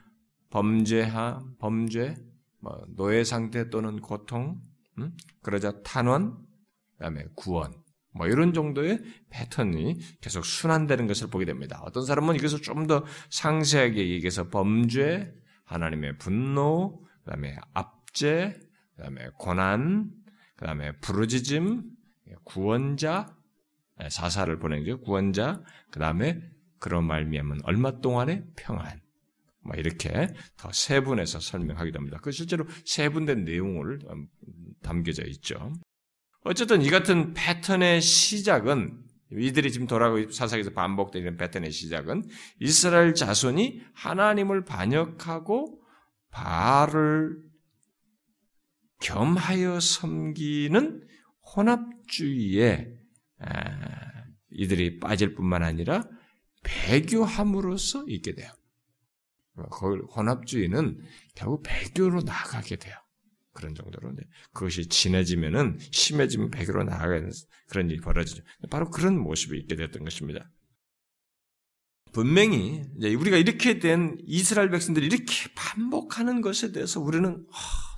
범죄하, 0.49 1.43
범죄, 1.59 2.15
뭐 2.59 2.85
노예 2.95 3.23
상태 3.23 3.69
또는 3.69 3.99
고통, 4.01 4.61
음? 4.97 5.15
그러자 5.41 5.81
탄원, 5.83 6.37
그다음에 6.97 7.25
구원, 7.35 7.73
뭐 8.11 8.27
이런 8.27 8.53
정도의 8.53 9.01
패턴이 9.29 9.99
계속 10.21 10.43
순환되는 10.45 11.07
것을 11.07 11.27
보게 11.29 11.45
됩니다. 11.45 11.81
어떤 11.83 12.05
사람은 12.05 12.35
이것을 12.35 12.61
좀 12.61 12.87
더 12.87 13.05
상세하게 13.29 14.09
얘기해서 14.09 14.49
범죄, 14.49 15.33
하나님의 15.65 16.17
분노, 16.17 17.05
그다음에 17.23 17.55
압제, 17.73 18.59
그다음에 18.95 19.29
고난, 19.37 20.11
그다음에 20.55 20.97
부르짖음, 20.99 21.83
구원자, 22.43 23.37
사사를 24.09 24.57
보내죠. 24.59 25.01
구원자, 25.01 25.61
그 25.91 25.99
다음에 25.99 26.41
그런 26.79 27.05
말미암은 27.05 27.59
얼마 27.63 27.99
동안의 27.99 28.45
평안. 28.55 29.01
뭐 29.61 29.75
이렇게 29.75 30.27
더 30.57 30.71
세분해서 30.71 31.39
설명하게 31.39 31.91
됩니다. 31.91 32.17
그 32.21 32.31
실제로 32.31 32.65
세분된 32.85 33.43
내용을 33.43 33.99
담겨져 34.81 35.23
있죠. 35.25 35.73
어쨌든 36.43 36.81
이 36.81 36.89
같은 36.89 37.33
패턴의 37.33 38.01
시작은 38.01 39.03
이들이 39.31 39.71
지금 39.71 39.85
돌아가고 39.85 40.31
사사기에서 40.31 40.71
반복되는 40.71 41.37
패턴의 41.37 41.71
시작은 41.71 42.23
이스라엘 42.59 43.13
자손이 43.13 43.81
하나님을 43.93 44.65
반역하고 44.65 45.81
바알을 46.31 47.37
겸하여 49.01 49.79
섬기는 49.79 51.07
혼합주의에 51.55 52.98
이들이 54.51 54.99
빠질 54.99 55.35
뿐만 55.35 55.63
아니라 55.63 56.07
배교함으로써 56.63 58.05
있게 58.07 58.35
돼요. 58.35 58.51
혼합주의는 60.15 60.99
결국 61.35 61.63
배교로 61.63 62.21
나가게 62.21 62.77
돼요. 62.77 62.95
그런 63.53 63.75
정도로 63.75 64.13
그것이 64.53 64.87
진해지면은 64.87 65.79
심해지면 65.91 66.49
백으로 66.49 66.83
나아가는 66.83 67.29
그런 67.67 67.89
일이 67.89 67.99
벌어지죠. 67.99 68.43
바로 68.69 68.89
그런 68.89 69.19
모습이 69.19 69.57
있게 69.59 69.75
됐던 69.75 70.03
것입니다. 70.03 70.49
분명히 72.11 72.85
우리가 73.01 73.37
이렇게 73.37 73.79
된 73.79 74.17
이스라엘 74.25 74.69
백성들이 74.69 75.05
이렇게 75.05 75.25
반복하는 75.55 76.41
것에 76.41 76.71
대해서 76.71 76.99
우리는 76.99 77.45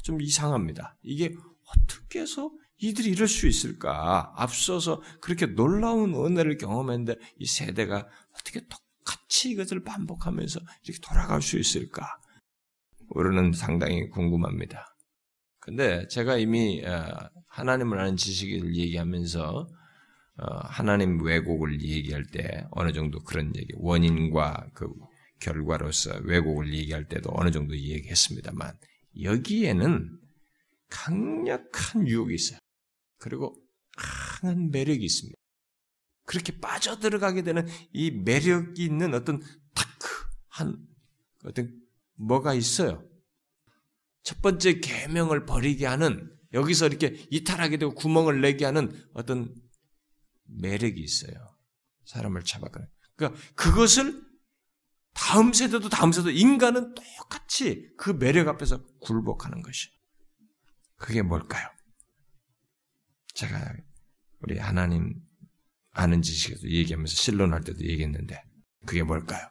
좀 0.03 0.21
이상합니다. 0.21 0.97
이게 1.03 1.33
어떻게 1.65 2.21
해서 2.21 2.51
이들이 2.81 3.11
이럴 3.11 3.27
수 3.27 3.47
있을까? 3.47 4.33
앞서서 4.35 5.01
그렇게 5.21 5.45
놀라운 5.45 6.15
은혜를 6.15 6.57
경험했는데 6.57 7.15
이 7.37 7.45
세대가 7.45 8.07
어떻게 8.33 8.61
똑같이 8.67 9.51
이것을 9.51 9.83
반복하면서 9.83 10.59
이렇게 10.83 10.99
돌아갈 11.01 11.43
수 11.43 11.59
있을까? 11.59 12.19
우리는 13.09 13.53
상당히 13.53 14.09
궁금합니다. 14.09 14.95
근데 15.59 16.07
제가 16.07 16.37
이미 16.37 16.83
어, 16.83 17.29
하나님을 17.49 17.99
아는 17.99 18.17
지식을 18.17 18.75
얘기하면서 18.75 19.67
어, 20.37 20.57
하나님 20.63 21.23
왜곡을 21.23 21.83
얘기할 21.83 22.25
때 22.25 22.65
어느 22.71 22.91
정도 22.93 23.19
그런 23.23 23.55
얘기, 23.55 23.67
원인과 23.75 24.71
그 24.73 24.87
결과로서 25.39 26.19
왜곡을 26.23 26.73
얘기할 26.73 27.07
때도 27.07 27.29
어느 27.33 27.51
정도 27.51 27.77
얘기했습니다만 27.77 28.73
여기에는 29.21 30.17
강력한 30.89 32.07
유혹이 32.07 32.33
있어요. 32.33 32.60
그리고 33.21 33.55
강한 33.95 34.71
매력이 34.71 35.05
있습니다. 35.05 35.37
그렇게 36.25 36.59
빠져들어가게 36.59 37.43
되는 37.43 37.67
이 37.93 38.11
매력이 38.11 38.83
있는 38.83 39.13
어떤 39.13 39.41
탁한 39.73 40.85
어떤 41.45 41.81
뭐가 42.15 42.53
있어요. 42.53 43.07
첫 44.23 44.41
번째 44.41 44.79
계명을 44.79 45.45
버리게 45.45 45.85
하는 45.85 46.35
여기서 46.53 46.87
이렇게 46.87 47.25
이탈하게 47.31 47.77
되고 47.77 47.93
구멍을 47.93 48.41
내게 48.41 48.65
하는 48.65 48.91
어떤 49.13 49.55
매력이 50.45 50.99
있어요. 50.99 51.33
사람을 52.05 52.43
잡아가는. 52.43 52.87
그러니까 53.15 53.41
그것을 53.55 54.21
다음 55.13 55.53
세대도 55.53 55.89
다음 55.89 56.11
세대도 56.11 56.31
인간은 56.31 56.93
똑같이 56.95 57.89
그 57.97 58.09
매력 58.09 58.47
앞에서 58.47 58.83
굴복하는 58.99 59.61
것이. 59.61 59.89
그게 60.95 61.21
뭘까요? 61.21 61.67
제가 63.41 63.75
우리 64.41 64.59
하나님 64.59 65.15
아는 65.91 66.21
지식에서 66.21 66.69
얘기하면서 66.69 67.13
실론할 67.13 67.63
때도 67.63 67.83
얘기했는데 67.83 68.41
그게 68.85 69.03
뭘까요? 69.03 69.47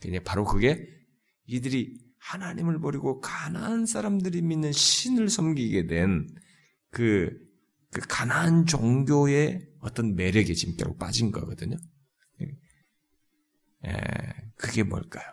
그게 0.00 0.18
바로 0.20 0.44
그게 0.44 0.86
이들이 1.46 1.98
하나님을 2.18 2.80
버리고 2.80 3.20
가나안 3.20 3.86
사람들이 3.86 4.42
믿는 4.42 4.72
신을 4.72 5.28
섬기게 5.28 5.86
된그 5.86 7.38
그 7.92 8.00
가나안 8.08 8.66
종교의 8.66 9.68
어떤 9.78 10.16
매력에 10.16 10.52
지금 10.54 10.76
결국 10.76 10.98
빠진 10.98 11.30
거거든요. 11.30 11.76
예, 13.86 13.92
그게 14.56 14.82
뭘까요? 14.82 15.24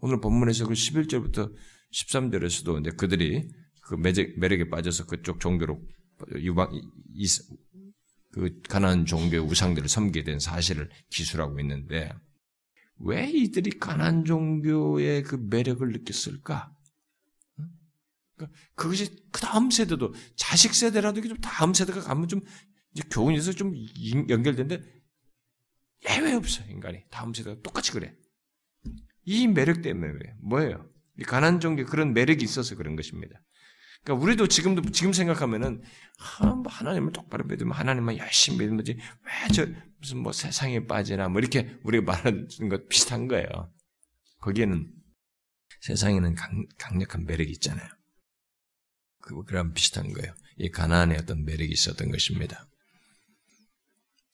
오늘 0.00 0.20
본문에서 0.20 0.66
그 0.66 0.74
11절부터 0.74 1.54
13절에서도 1.92 2.80
이제 2.80 2.90
그들이 2.90 3.48
그 3.82 3.94
매력에 3.94 4.68
빠져서 4.68 5.06
그쪽 5.06 5.40
종교로 5.40 5.80
유방, 6.36 6.70
그 8.32 8.60
가난 8.68 9.06
종교의 9.06 9.42
우상들을 9.42 9.88
섬기게 9.88 10.24
된 10.24 10.38
사실을 10.38 10.90
기술하고 11.10 11.58
있는데 11.60 12.12
왜 13.00 13.28
이들이 13.28 13.78
가난 13.78 14.24
종교의 14.24 15.22
그 15.22 15.36
매력을 15.36 15.86
느꼈을까? 15.90 16.74
그러니까 18.36 18.58
그것이 18.74 19.16
그 19.32 19.40
다음 19.40 19.70
세대도 19.70 20.14
자식 20.36 20.74
세대라도 20.74 21.20
좀 21.22 21.36
다음 21.38 21.74
세대가 21.74 22.00
가면 22.00 22.28
좀 22.28 22.40
교훈에서 23.10 23.52
좀 23.52 23.74
연결된데 24.28 24.82
예외 26.10 26.34
없어 26.34 26.64
인간이 26.64 27.02
다음 27.10 27.34
세대가 27.34 27.60
똑같이 27.62 27.92
그래. 27.92 28.14
이 29.24 29.46
매력 29.46 29.82
때문에 29.82 30.12
그래. 30.12 30.34
뭐예요? 30.40 30.88
이 31.18 31.22
가난 31.22 31.60
종교 31.60 31.84
그런 31.84 32.14
매력이 32.14 32.44
있어서 32.44 32.76
그런 32.76 32.96
것입니다. 32.96 33.42
그러니까 34.08 34.24
우리도 34.24 34.48
지금도 34.48 34.90
지금 34.90 35.12
생각하면은 35.12 35.82
아, 36.18 36.46
뭐 36.46 36.72
하나님을 36.72 37.12
똑바로 37.12 37.44
믿으면 37.44 37.74
하나님만 37.74 38.16
열심히 38.16 38.60
믿으면 38.60 38.82
지왜 38.82 38.98
저 39.54 39.66
무슨 39.98 40.18
뭐 40.18 40.32
세상에 40.32 40.86
빠지나 40.86 41.28
뭐 41.28 41.40
이렇게 41.40 41.78
우리가 41.82 42.04
말하는 42.04 42.48
것 42.70 42.88
비슷한 42.88 43.28
거예요. 43.28 43.46
거기에는 44.40 44.90
세상에는 45.82 46.34
강, 46.34 46.66
강력한 46.78 47.26
매력이 47.26 47.50
있잖아요. 47.52 47.86
그 49.20 49.44
그런 49.44 49.74
비슷한 49.74 50.10
거예요. 50.14 50.32
이 50.56 50.70
가나안에 50.70 51.16
어떤 51.18 51.44
매력이 51.44 51.70
있었던 51.70 52.10
것입니다. 52.10 52.66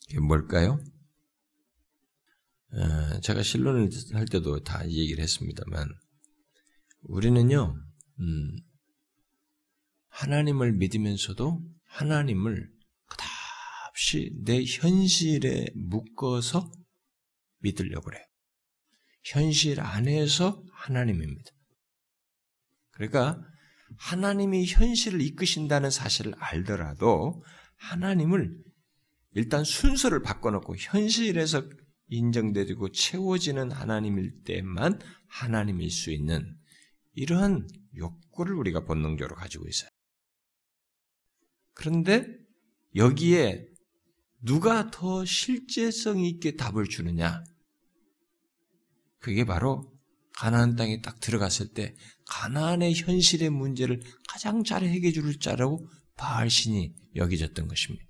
이게 0.09 0.21
뭘까요? 0.21 0.78
어, 2.75 3.21
제가 3.23 3.43
신론을 3.43 3.90
할 4.12 4.26
때도 4.26 4.62
다 4.62 4.87
얘기를 4.88 5.21
했습니다만 5.21 5.88
우리는요. 7.02 7.76
음, 8.21 8.57
하나님을 10.14 10.73
믿으면서도 10.75 11.61
하나님을 11.87 12.71
그다없이 13.09 14.30
내 14.44 14.64
현실에 14.64 15.66
묶어서 15.75 16.71
믿으려고 17.59 18.06
그래. 18.06 18.25
현실 19.25 19.80
안에서 19.80 20.62
하나님입니다. 20.73 21.50
그러니까 22.92 23.42
하나님이 23.99 24.66
현실을 24.66 25.21
이끄신다는 25.21 25.90
사실을 25.90 26.35
알더라도 26.37 27.42
하나님을 27.76 28.56
일단 29.33 29.64
순서를 29.64 30.23
바꿔놓고 30.23 30.76
현실에서 30.76 31.68
인정되고 32.06 32.92
채워지는 32.92 33.73
하나님일 33.73 34.44
때만 34.44 35.00
하나님일 35.29 35.90
수 35.90 36.12
있는 36.12 36.57
이러한 37.14 37.66
욕구를 37.96 38.55
우리가 38.55 38.85
본능적으로 38.85 39.35
가지고 39.35 39.66
있어요. 39.66 39.90
그런데 41.74 42.26
여기에 42.96 43.66
누가 44.40 44.90
더 44.90 45.24
실제성 45.24 46.20
있게 46.20 46.56
답을 46.56 46.87
주느냐? 46.88 47.42
그게 49.18 49.44
바로 49.44 49.90
가나안 50.34 50.76
땅에 50.76 51.00
딱 51.00 51.20
들어갔을 51.20 51.72
때 51.72 51.94
가나안의 52.28 52.94
현실의 52.94 53.50
문제를 53.50 54.00
가장 54.28 54.64
잘 54.64 54.82
해결해 54.82 55.12
줄 55.12 55.38
자라고 55.38 55.87
바알 56.16 56.50
신이 56.50 56.94
여겨졌던 57.16 57.68
것입니다. 57.68 58.04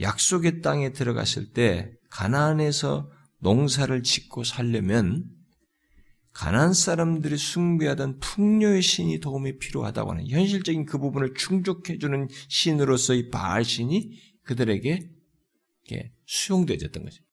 약속의 0.00 0.60
땅에 0.62 0.92
들어갔을 0.92 1.52
때 1.52 1.92
가나안에서 2.10 3.10
농사를 3.40 4.02
짓고 4.02 4.44
살려면 4.44 5.24
가난 6.32 6.72
사람들이 6.72 7.36
숭배하던 7.36 8.20
풍요의 8.20 8.82
신이 8.82 9.20
도움이 9.20 9.58
필요하다고 9.58 10.12
하는 10.12 10.28
현실적인 10.28 10.86
그 10.86 10.98
부분을 10.98 11.34
충족해주는 11.34 12.28
신으로서의 12.48 13.30
바알 13.30 13.64
신이 13.64 14.18
그들에게 14.42 15.10
수용되어졌던 16.26 17.02
거죠. 17.02 17.24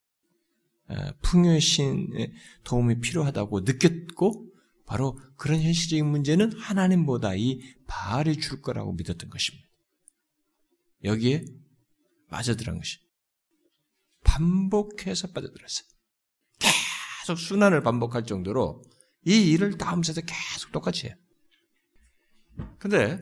아, 0.88 1.14
풍요의 1.22 1.62
신의 1.62 2.34
도움이 2.64 3.00
필요하다고 3.00 3.62
느꼈고 3.62 4.48
바로 4.86 5.20
그런 5.36 5.62
현실적인 5.62 6.06
문제는 6.06 6.54
하나님보다 6.54 7.36
이 7.36 7.60
바알이 7.88 8.40
줄 8.40 8.62
거라고 8.62 8.94
믿었던 8.94 9.30
것입니다. 9.30 9.68
여기에 11.04 11.46
빠져들은 12.30 12.78
것이 12.78 12.98
반복해서 14.24 15.28
빠져들었어요. 15.32 15.97
계속 17.28 17.38
순환을 17.40 17.84
반복할 17.84 18.24
정도로 18.24 18.82
이 19.26 19.52
일을 19.52 19.78
다음 19.78 20.02
세대 20.02 20.22
계속 20.22 20.72
똑같이 20.72 21.08
해요. 21.08 21.16
근데 22.80 23.20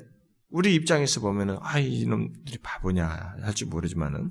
우리 0.49 0.75
입장에서 0.75 1.21
보면은 1.21 1.57
아 1.59 1.79
이놈들이 1.79 2.59
바보냐 2.59 3.07
할지 3.41 3.65
모르지만은 3.65 4.29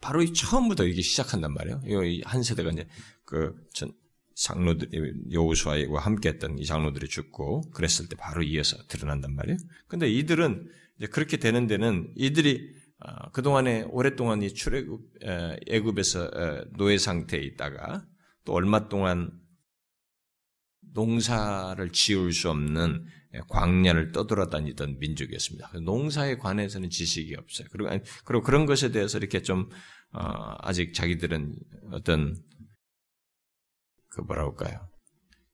바로 0.00 0.22
이 0.22 0.32
처음부터 0.32 0.86
이게 0.86 1.02
시작한단 1.02 1.54
말이에요. 1.54 1.82
한 2.24 2.42
세대가 2.42 2.70
이제 2.70 2.88
그 3.24 3.54
전 3.72 3.92
장로들이 4.34 5.32
여우수아와 5.32 6.00
함께했던 6.00 6.58
이 6.58 6.64
장로들이 6.64 7.08
죽고 7.08 7.70
그랬을 7.70 8.08
때 8.08 8.16
바로 8.16 8.42
이어서 8.42 8.76
드러난단 8.88 9.34
말이에요. 9.36 9.56
근데 9.86 10.10
이들은 10.10 10.68
이제 10.96 11.06
그렇게 11.06 11.36
되는 11.36 11.68
데는 11.68 12.12
이들이 12.16 12.74
어, 13.00 13.30
그 13.30 13.42
동안에 13.42 13.82
오랫동안 13.90 14.42
이 14.42 14.52
출애굽 14.52 15.00
애굽에서 15.68 16.30
노예 16.76 16.98
상태에 16.98 17.40
있다가 17.40 18.04
또 18.48 18.54
얼마 18.54 18.88
동안 18.88 19.30
농사를 20.94 21.92
지을 21.92 22.32
수 22.32 22.48
없는 22.48 23.04
광야를 23.50 24.12
떠돌아다니던 24.12 24.98
민족이었습니다. 24.98 25.80
농사에 25.84 26.36
관해서는 26.38 26.88
지식이 26.88 27.36
없어요. 27.36 27.68
그리고, 27.70 27.90
그리고 28.24 28.42
그런 28.42 28.64
것에 28.64 28.90
대해서 28.90 29.18
이렇게 29.18 29.42
좀, 29.42 29.68
어, 30.14 30.54
아직 30.60 30.94
자기들은 30.94 31.56
어떤, 31.92 32.34
그 34.08 34.22
뭐라 34.22 34.44
할까요? 34.44 34.88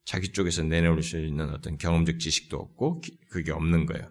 자기 0.05 0.31
쪽에서 0.31 0.63
내놓을 0.63 1.03
수 1.03 1.19
있는 1.19 1.49
어떤 1.49 1.77
경험적 1.77 2.19
지식도 2.19 2.55
없고, 2.55 3.01
그게 3.29 3.51
없는 3.51 3.87
거예요. 3.87 4.09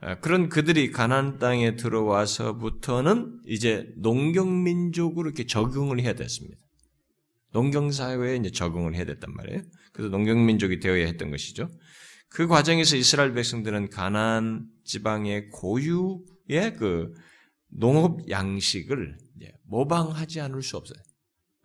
아, 0.00 0.20
그런 0.20 0.48
그들이 0.48 0.90
가나안 0.90 1.38
땅에 1.38 1.76
들어와서부터는 1.76 3.42
이제 3.46 3.92
농경민족으로 3.98 5.28
이렇게 5.28 5.44
적응을 5.44 6.00
해야 6.00 6.14
됐습니다. 6.14 6.65
농경 7.56 7.90
사회에 7.90 8.36
이제 8.36 8.50
적응을 8.50 8.94
해야 8.94 9.06
됐단 9.06 9.32
말이에요. 9.32 9.62
그래서 9.94 10.10
농경 10.10 10.44
민족이 10.44 10.78
되어야 10.78 11.06
했던 11.06 11.30
것이죠. 11.30 11.70
그 12.28 12.46
과정에서 12.46 12.96
이스라엘 12.96 13.32
백성들은 13.32 13.88
가나안 13.88 14.68
지방의 14.84 15.48
고유의 15.48 16.76
그 16.78 17.14
농업 17.68 18.28
양식을 18.28 19.16
모방하지 19.64 20.42
않을 20.42 20.62
수 20.62 20.76
없어요. 20.76 20.98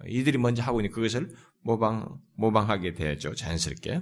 이들이 0.08 0.38
먼저 0.38 0.64
하고 0.64 0.80
있는 0.80 0.92
그것을 0.92 1.30
모방 1.60 2.22
모방하게 2.38 2.94
되죠 2.94 3.36
자연스럽게. 3.36 4.00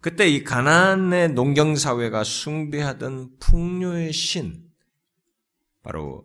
그때 0.00 0.28
이 0.28 0.44
가나안의 0.44 1.34
농경 1.34 1.76
사회가 1.76 2.24
숭배하던 2.24 3.36
풍요의 3.38 4.14
신 4.14 4.64
바로 5.82 6.24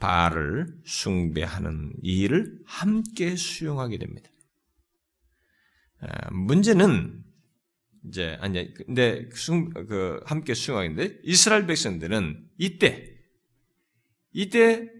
바알을 0.00 0.66
숭배하는 0.84 1.92
일을 2.02 2.58
함께 2.64 3.36
수용하게 3.36 3.98
됩니다. 3.98 4.30
아, 6.00 6.30
문제는 6.32 7.22
이제 8.08 8.36
아니 8.40 8.72
근데 8.74 9.28
그 9.28 10.20
함께 10.24 10.54
수용하는데 10.54 11.20
이스라엘 11.22 11.66
백성들은 11.66 12.48
이때 12.56 13.14
이때 14.32 14.90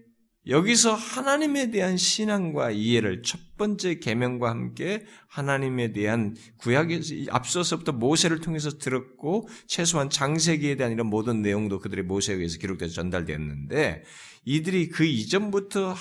여기서 0.47 0.95
하나님에 0.95 1.69
대한 1.69 1.97
신앙과 1.97 2.71
이해를 2.71 3.21
첫 3.21 3.39
번째 3.57 3.99
계명과 3.99 4.49
함께 4.49 5.05
하나님에 5.27 5.91
대한 5.91 6.35
구약에서 6.57 7.13
앞서서부터 7.29 7.91
모세를 7.91 8.39
통해서 8.39 8.77
들었고 8.79 9.47
최소한 9.67 10.09
장세기에 10.09 10.77
대한 10.77 10.91
이런 10.93 11.07
모든 11.07 11.43
내용도 11.43 11.77
그들의 11.77 12.05
모세에 12.05 12.35
의해서 12.35 12.57
기록돼서 12.57 12.93
전달되었는데 12.93 14.03
이들이 14.45 14.89
그 14.89 15.05
이전부터 15.05 15.95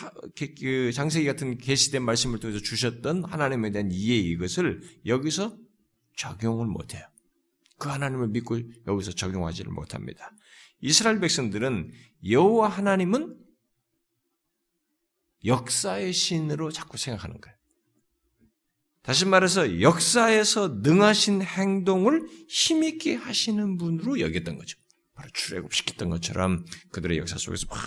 그 0.58 0.90
장세기 0.92 1.26
같은 1.26 1.58
계시된 1.58 2.02
말씀을 2.02 2.40
통해서 2.40 2.62
주셨던 2.62 3.24
하나님에 3.24 3.70
대한 3.72 3.90
이해 3.92 4.16
이것을 4.16 4.80
여기서 5.04 5.54
적용을 6.16 6.66
못해요. 6.66 7.02
그 7.78 7.90
하나님을 7.90 8.28
믿고 8.28 8.58
여기서 8.86 9.12
적용하지를 9.12 9.70
못합니다. 9.70 10.32
이스라엘 10.80 11.20
백성들은 11.20 11.90
여호와 12.30 12.68
하나님은 12.68 13.36
역사의 15.44 16.12
신으로 16.12 16.70
자꾸 16.70 16.96
생각하는 16.96 17.40
거예요. 17.40 17.56
다시 19.02 19.24
말해서 19.24 19.80
역사에서 19.80 20.80
능하신 20.82 21.42
행동을 21.42 22.28
힘있게 22.48 23.14
하시는 23.14 23.78
분으로 23.78 24.20
여겼던 24.20 24.58
거죠. 24.58 24.78
바로 25.14 25.30
출애굽시켰던 25.32 26.10
것처럼 26.10 26.64
그들의 26.92 27.18
역사 27.18 27.38
속에서 27.38 27.66
막 27.68 27.78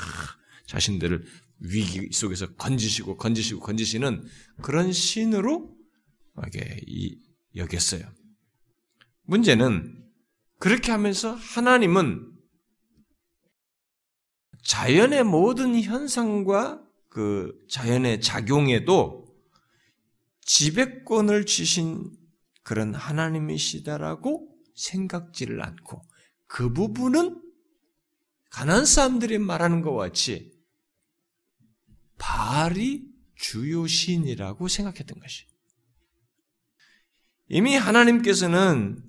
자신들을 0.66 1.24
위기 1.60 2.10
속에서 2.12 2.54
건지시고 2.56 3.18
건지시고 3.18 3.62
건지시는 3.62 4.28
그런 4.62 4.92
신으로 4.92 5.76
이게 6.48 7.16
여겼어요. 7.56 8.12
문제는 9.24 10.04
그렇게 10.60 10.92
하면서 10.92 11.34
하나님은 11.34 12.32
자연의 14.64 15.24
모든 15.26 15.80
현상과 15.80 16.82
그 17.14 17.56
자연의 17.70 18.22
작용에도 18.22 19.28
지배권을 20.42 21.46
주신 21.46 22.10
그런 22.64 22.96
하나님이시다라고 22.96 24.50
생각지를 24.74 25.62
않고 25.62 26.02
그 26.48 26.74
부분은 26.74 27.40
가난 28.50 28.88
사람들이 28.88 29.38
말하는 29.38 29.84
것과 29.84 30.08
같이 30.08 30.52
바알이 32.18 33.08
주요 33.36 33.86
신이라고 33.86 34.68
생각했던 34.68 35.20
것이. 35.20 35.46
이미 37.48 37.76
하나님께서는 37.76 39.04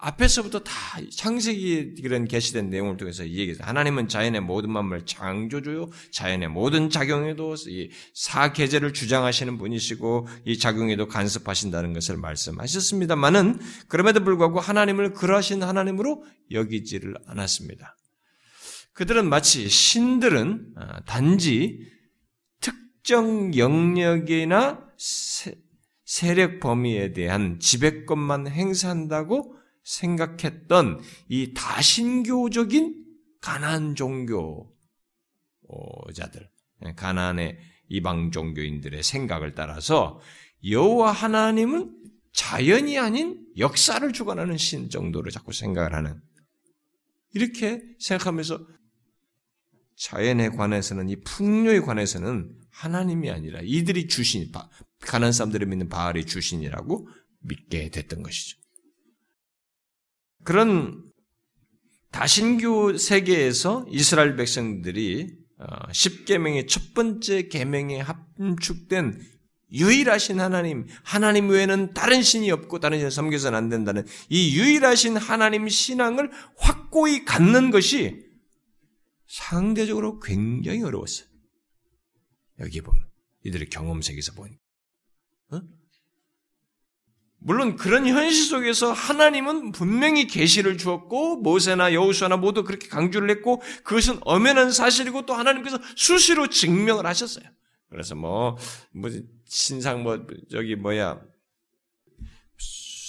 앞에서부터 0.00 0.60
다 0.60 0.72
창세기 1.14 2.00
그런 2.02 2.26
계시된 2.26 2.70
내용을 2.70 2.96
통해서 2.96 3.22
이 3.24 3.38
얘기해서 3.38 3.64
하나님은 3.64 4.08
자연의 4.08 4.40
모든 4.40 4.70
만물 4.70 5.04
창조주요, 5.04 5.90
자연의 6.10 6.48
모든 6.48 6.88
작용에도 6.88 7.54
이 7.68 7.90
사계제를 8.14 8.94
주장하시는 8.94 9.58
분이시고 9.58 10.26
이 10.46 10.58
작용에도 10.58 11.06
간섭하신다는 11.06 11.92
것을 11.92 12.16
말씀하셨습니다만은 12.16 13.60
그럼에도 13.88 14.24
불구하고 14.24 14.58
하나님을 14.58 15.12
그러하신 15.12 15.62
하나님으로 15.62 16.24
여기지를 16.50 17.14
않았습니다. 17.26 17.96
그들은 18.94 19.28
마치 19.28 19.68
신들은 19.68 20.72
아, 20.76 21.00
단지 21.04 21.78
특정 22.60 23.54
영역이나 23.54 24.80
세력 26.04 26.60
범위에 26.60 27.12
대한 27.12 27.60
지배권만 27.60 28.48
행사한다고 28.48 29.59
생각했던 29.82 31.00
이 31.28 31.54
다신교적인 31.54 33.04
가난 33.40 33.94
종교자들, 33.94 34.30
예, 36.86 36.94
가난의 36.94 37.58
이방 37.88 38.30
종교인들의 38.30 39.02
생각을 39.02 39.54
따라서 39.54 40.20
여호와 40.68 41.12
하나님은 41.12 41.96
자연이 42.32 42.98
아닌 42.98 43.44
역사를 43.58 44.12
주관하는 44.12 44.56
신 44.56 44.88
정도로 44.88 45.30
자꾸 45.30 45.52
생각을 45.52 45.94
하는 45.94 46.20
이렇게 47.32 47.82
생각하면서 47.98 48.66
자연에 49.96 50.50
관해서는 50.50 51.08
이 51.08 51.16
풍요에 51.20 51.80
관해서는 51.80 52.56
하나님이 52.70 53.30
아니라 53.30 53.60
이들이 53.62 54.06
주신 54.08 54.50
가난 55.00 55.32
사람들이 55.32 55.66
믿는 55.66 55.88
바알이 55.88 56.24
주신이라고 56.26 57.08
믿게 57.40 57.90
됐던 57.90 58.22
것이죠. 58.22 58.59
그런 60.42 61.04
다신교 62.12 62.96
세계에서 62.96 63.86
이스라엘 63.90 64.36
백성들이 64.36 65.38
어, 65.58 65.92
십계명의 65.92 66.66
첫 66.66 66.94
번째 66.94 67.48
계명에 67.48 68.00
합축된 68.00 69.20
유일하신 69.72 70.40
하나님, 70.40 70.86
하나님 71.04 71.48
외에는 71.48 71.94
다른 71.94 72.22
신이 72.22 72.50
없고 72.50 72.80
다른 72.80 72.98
신을 72.98 73.10
섬겨서는 73.10 73.56
안 73.56 73.68
된다는 73.68 74.04
이 74.28 74.58
유일하신 74.58 75.16
하나님 75.16 75.68
신앙을 75.68 76.30
확고히 76.56 77.24
갖는 77.24 77.70
것이 77.70 78.26
상대적으로 79.28 80.18
굉장히 80.18 80.82
어려웠어요. 80.82 81.28
여기 82.58 82.80
보면 82.80 83.00
이들의 83.44 83.68
경험 83.68 84.02
세계에서 84.02 84.32
보니 84.32 84.58
어? 85.52 85.60
물론 87.42 87.76
그런 87.76 88.06
현실 88.06 88.44
속에서 88.44 88.92
하나님은 88.92 89.72
분명히 89.72 90.26
계시를 90.26 90.76
주었고 90.76 91.36
모세나 91.36 91.94
여호수아나 91.94 92.36
모두 92.36 92.64
그렇게 92.64 92.88
강조를 92.88 93.30
했고 93.30 93.62
그것은 93.82 94.18
엄연한 94.22 94.72
사실이고 94.72 95.24
또 95.24 95.34
하나님께서 95.34 95.78
수시로 95.96 96.48
증명을 96.48 97.06
하셨어요. 97.06 97.44
그래서 97.88 98.14
뭐, 98.14 98.56
뭐 98.92 99.10
신상 99.46 100.02
뭐 100.02 100.26
저기 100.50 100.76
뭐야 100.76 101.20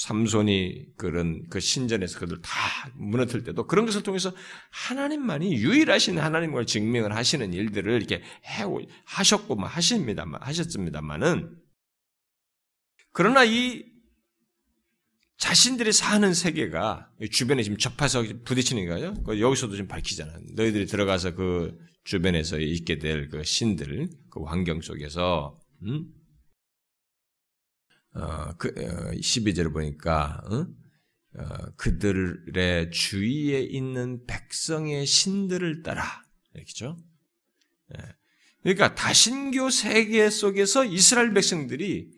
삼손이 0.01 0.95
그런 0.97 1.47
그 1.49 1.59
신전에서 1.59 2.19
그들 2.19 2.41
다 2.41 2.51
무너뜨릴 2.95 3.43
때도 3.43 3.67
그런 3.67 3.85
것을 3.85 4.01
통해서 4.01 4.33
하나님만이 4.71 5.53
유일하신 5.53 6.17
하나님을 6.17 6.65
증명을 6.65 7.15
하시는 7.15 7.53
일들을 7.53 7.93
이렇게 7.93 8.15
해 8.45 8.63
하셨고 9.05 9.55
뭐 9.55 9.67
하십니다만 9.67 10.41
하셨습니다만은 10.41 11.55
그러나 13.11 13.43
이 13.43 13.90
자신들이 15.41 15.91
사는 15.91 16.35
세계가 16.35 17.09
주변에 17.31 17.63
지금 17.63 17.75
접해서 17.75 18.23
부딪히는 18.45 18.85
거예요. 18.85 19.15
여기서도 19.27 19.75
좀 19.75 19.87
밝히잖아. 19.87 20.31
너희들이 20.53 20.85
들어가서 20.85 21.33
그 21.33 21.79
주변에서 22.03 22.59
있게 22.59 22.99
될 22.99 23.27
그 23.27 23.43
신들, 23.43 24.07
그 24.29 24.43
환경 24.43 24.81
속에서, 24.81 25.59
음? 25.81 26.05
어, 28.13 28.55
그, 28.57 28.67
어, 28.67 29.11
12절을 29.15 29.73
보니까, 29.73 30.43
어? 30.45 30.67
어, 31.39 31.71
그들의 31.75 32.91
주위에 32.91 33.61
있는 33.61 34.23
백성의 34.27 35.07
신들을 35.07 35.81
따라. 35.81 36.23
이렇게죠. 36.53 36.97
예. 37.97 38.03
그러니까 38.61 38.93
다신교 38.93 39.71
세계 39.71 40.29
속에서 40.29 40.85
이스라엘 40.85 41.33
백성들이 41.33 42.11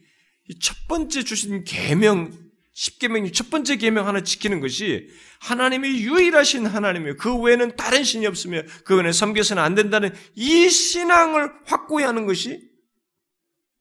첫 0.60 0.76
번째 0.90 1.24
주신 1.24 1.64
계명 1.64 2.43
십계명 2.74 3.32
첫 3.32 3.50
번째 3.50 3.76
계명 3.76 4.08
하나 4.08 4.22
지키는 4.22 4.60
것이 4.60 5.08
하나님이 5.40 6.02
유일하신 6.02 6.66
하나님이요. 6.66 7.18
그 7.18 7.36
외에는 7.36 7.76
다른 7.76 8.04
신이 8.04 8.26
없으며 8.26 8.64
그 8.84 8.96
외에는 8.96 9.12
섬겨서는 9.12 9.62
안 9.62 9.76
된다는 9.76 10.14
이 10.36 10.70
신앙을 10.70 11.52
확고히 11.66 12.04
하는 12.04 12.26
것이 12.26 12.62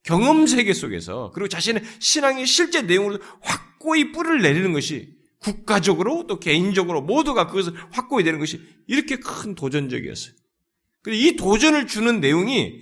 경험 0.03 0.45
세계 0.45 0.73
속에서 0.73 1.31
그리고 1.33 1.47
자신의 1.47 1.83
신앙의 1.99 2.45
실제 2.45 2.81
내용으로 2.81 3.19
확고히 3.41 4.11
뿌리를 4.11 4.41
내리는 4.41 4.73
것이 4.73 5.15
국가적으로 5.39 6.25
또 6.27 6.39
개인적으로 6.39 7.01
모두가 7.01 7.47
그것을 7.47 7.73
확고히 7.91 8.23
되는 8.23 8.39
것이 8.39 8.61
이렇게 8.87 9.17
큰 9.17 9.55
도전적이었어요. 9.55 10.33
이 11.07 11.35
도전을 11.35 11.87
주는 11.87 12.21
내용이 12.21 12.81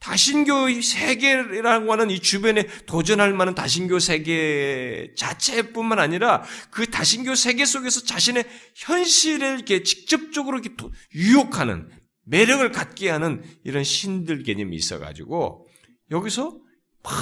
다신교 0.00 0.80
세계라고 0.80 1.92
하는 1.92 2.10
이 2.10 2.20
주변에 2.20 2.66
도전할 2.86 3.34
만한 3.34 3.54
다신교 3.54 3.98
세계 3.98 5.12
자체뿐만 5.16 5.98
아니라 5.98 6.42
그 6.70 6.90
다신교 6.90 7.34
세계 7.34 7.64
속에서 7.66 8.04
자신의 8.04 8.44
현실을 8.76 9.56
이렇게 9.56 9.82
직접적으로 9.82 10.58
이렇게 10.58 10.74
유혹하는 11.14 11.88
매력을 12.24 12.70
갖게 12.72 13.10
하는 13.10 13.42
이런 13.62 13.84
신들 13.84 14.42
개념이 14.42 14.74
있어가지고 14.76 15.66
여기서 16.10 16.58
막 17.02 17.12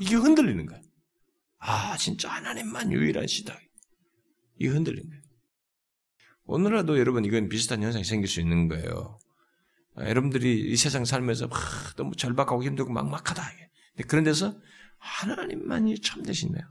이게 0.00 0.14
흔들리는 0.14 0.64
거야. 0.66 0.80
아, 1.58 1.96
진짜 1.96 2.28
하나님만 2.28 2.92
유일한 2.92 3.26
시다. 3.26 3.58
이게 4.58 4.68
흔들리는 4.68 5.08
거예요. 5.08 5.22
오늘날도 6.44 6.98
여러분 6.98 7.24
이건 7.24 7.48
비슷한 7.48 7.82
현상이 7.82 8.04
생길 8.04 8.28
수 8.28 8.40
있는 8.40 8.68
거예요. 8.68 9.18
아, 9.98 10.08
여러분들이 10.08 10.70
이 10.70 10.76
세상 10.76 11.04
살면서 11.04 11.48
막 11.48 11.58
너무 11.96 12.14
절박하고 12.14 12.62
힘들고 12.62 12.92
막막하다. 12.92 13.42
그런 14.06 14.24
데서 14.24 14.54
하나님만이 14.98 16.00
참되신 16.00 16.52
거예요. 16.52 16.64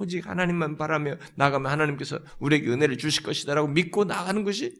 오직 0.00 0.26
하나님만 0.26 0.76
바라며 0.76 1.16
나가면 1.36 1.70
하나님께서 1.70 2.20
우리에게 2.38 2.68
은혜를 2.68 2.98
주실 2.98 3.22
것이다라고 3.22 3.68
믿고 3.68 4.04
나가는 4.04 4.44
것이 4.44 4.74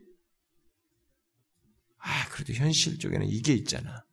아 1.98 2.28
그래도 2.28 2.52
현실 2.52 2.98
쪽에는 2.98 3.26
이게 3.26 3.54
있잖아. 3.54 4.04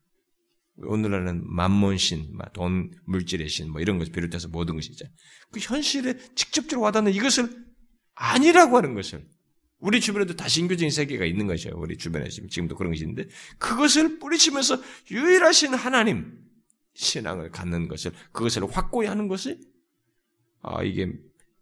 오늘날은 0.78 1.44
만몬신, 1.46 2.36
돈, 2.54 2.92
물질의 3.06 3.48
신, 3.48 3.72
뭐 3.72 3.80
이런 3.80 4.00
것을 4.00 4.12
비롯해서 4.12 4.48
모든 4.48 4.76
것이죠. 4.76 5.06
그 5.52 5.60
현실에 5.60 6.18
직접적으로 6.36 6.82
와닿는 6.82 7.14
이것을 7.14 7.64
아니라고 8.16 8.78
하는 8.78 8.96
것을 8.96 9.28
우리 9.84 10.00
주변에도 10.00 10.34
다신교적인 10.38 10.92
세계가 10.92 11.26
있는 11.26 11.46
것이에요. 11.46 11.76
우리 11.78 11.98
주변에 11.98 12.30
지금 12.30 12.48
지금도 12.48 12.78
그런 12.78 12.94
있는데 12.96 13.28
그것을 13.58 14.18
뿌리치면서 14.18 14.82
유일하신 15.12 15.74
하나님 15.74 16.40
신앙을 16.94 17.52
갖는 17.52 17.90
것을 17.90 18.14
그것을 18.32 18.66
확고히 18.72 19.08
하는 19.08 19.28
것이 19.28 19.60
아 20.62 20.84
이게 20.84 21.12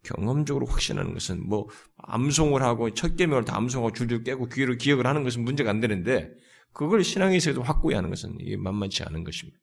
경험적으로 0.04 0.66
확신하는 0.66 1.14
것은 1.14 1.44
뭐 1.48 1.68
암송을 1.96 2.62
하고 2.62 2.94
첫 2.94 3.16
계명을 3.16 3.44
다 3.44 3.56
암송하고 3.56 3.92
줄줄 3.92 4.22
깨고 4.22 4.50
귀로 4.50 4.76
기억을 4.76 5.04
하는 5.04 5.24
것은 5.24 5.42
문제가 5.42 5.70
안 5.70 5.80
되는데 5.80 6.32
그걸 6.72 7.02
신앙에서도 7.02 7.60
확고히 7.60 7.96
하는 7.96 8.08
것은 8.08 8.36
이게 8.38 8.56
만만치 8.56 9.02
않은 9.02 9.24
것입니다. 9.24 9.58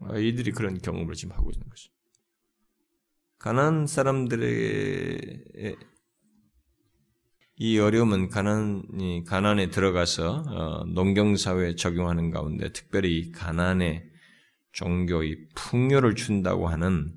아, 0.00 0.18
이들이 0.18 0.50
그런 0.50 0.80
경험을 0.80 1.14
지금 1.14 1.36
하고 1.36 1.52
있는 1.52 1.68
것입니다. 1.68 1.94
가난 3.38 3.86
사람들의 3.86 5.76
이 7.56 7.78
어려움은 7.78 8.30
가난이 8.30 9.24
가난에 9.26 9.70
들어가서 9.70 10.44
어, 10.48 10.84
농경 10.86 11.36
사회에 11.36 11.76
적용하는 11.76 12.30
가운데 12.30 12.72
특별히 12.72 13.30
가난의 13.30 14.04
종교의 14.72 15.48
풍요를 15.54 16.16
준다고 16.16 16.66
하는 16.66 17.16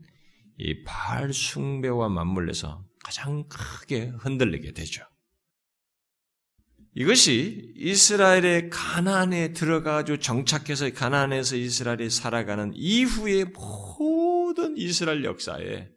이 0.57 0.83
바알 0.83 1.33
숭배와 1.33 2.09
맞물려서 2.09 2.85
가장 3.03 3.47
크게 3.47 4.11
흔들리게 4.19 4.73
되죠. 4.73 5.03
이것이 6.93 7.73
이스라엘의 7.75 8.69
가난에 8.69 9.53
들어가지고 9.53 10.19
정착해서 10.19 10.91
가난에서 10.93 11.55
이스라엘이 11.55 12.09
살아가는 12.09 12.71
이후의 12.75 13.45
모든 13.55 14.77
이스라엘 14.77 15.23
역사에 15.23 15.89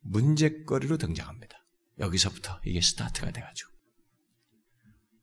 문제거리로 0.00 0.98
등장합니다. 0.98 1.57
여기서부터 1.98 2.60
이게 2.64 2.80
스타트가 2.80 3.30
돼가지고. 3.30 3.70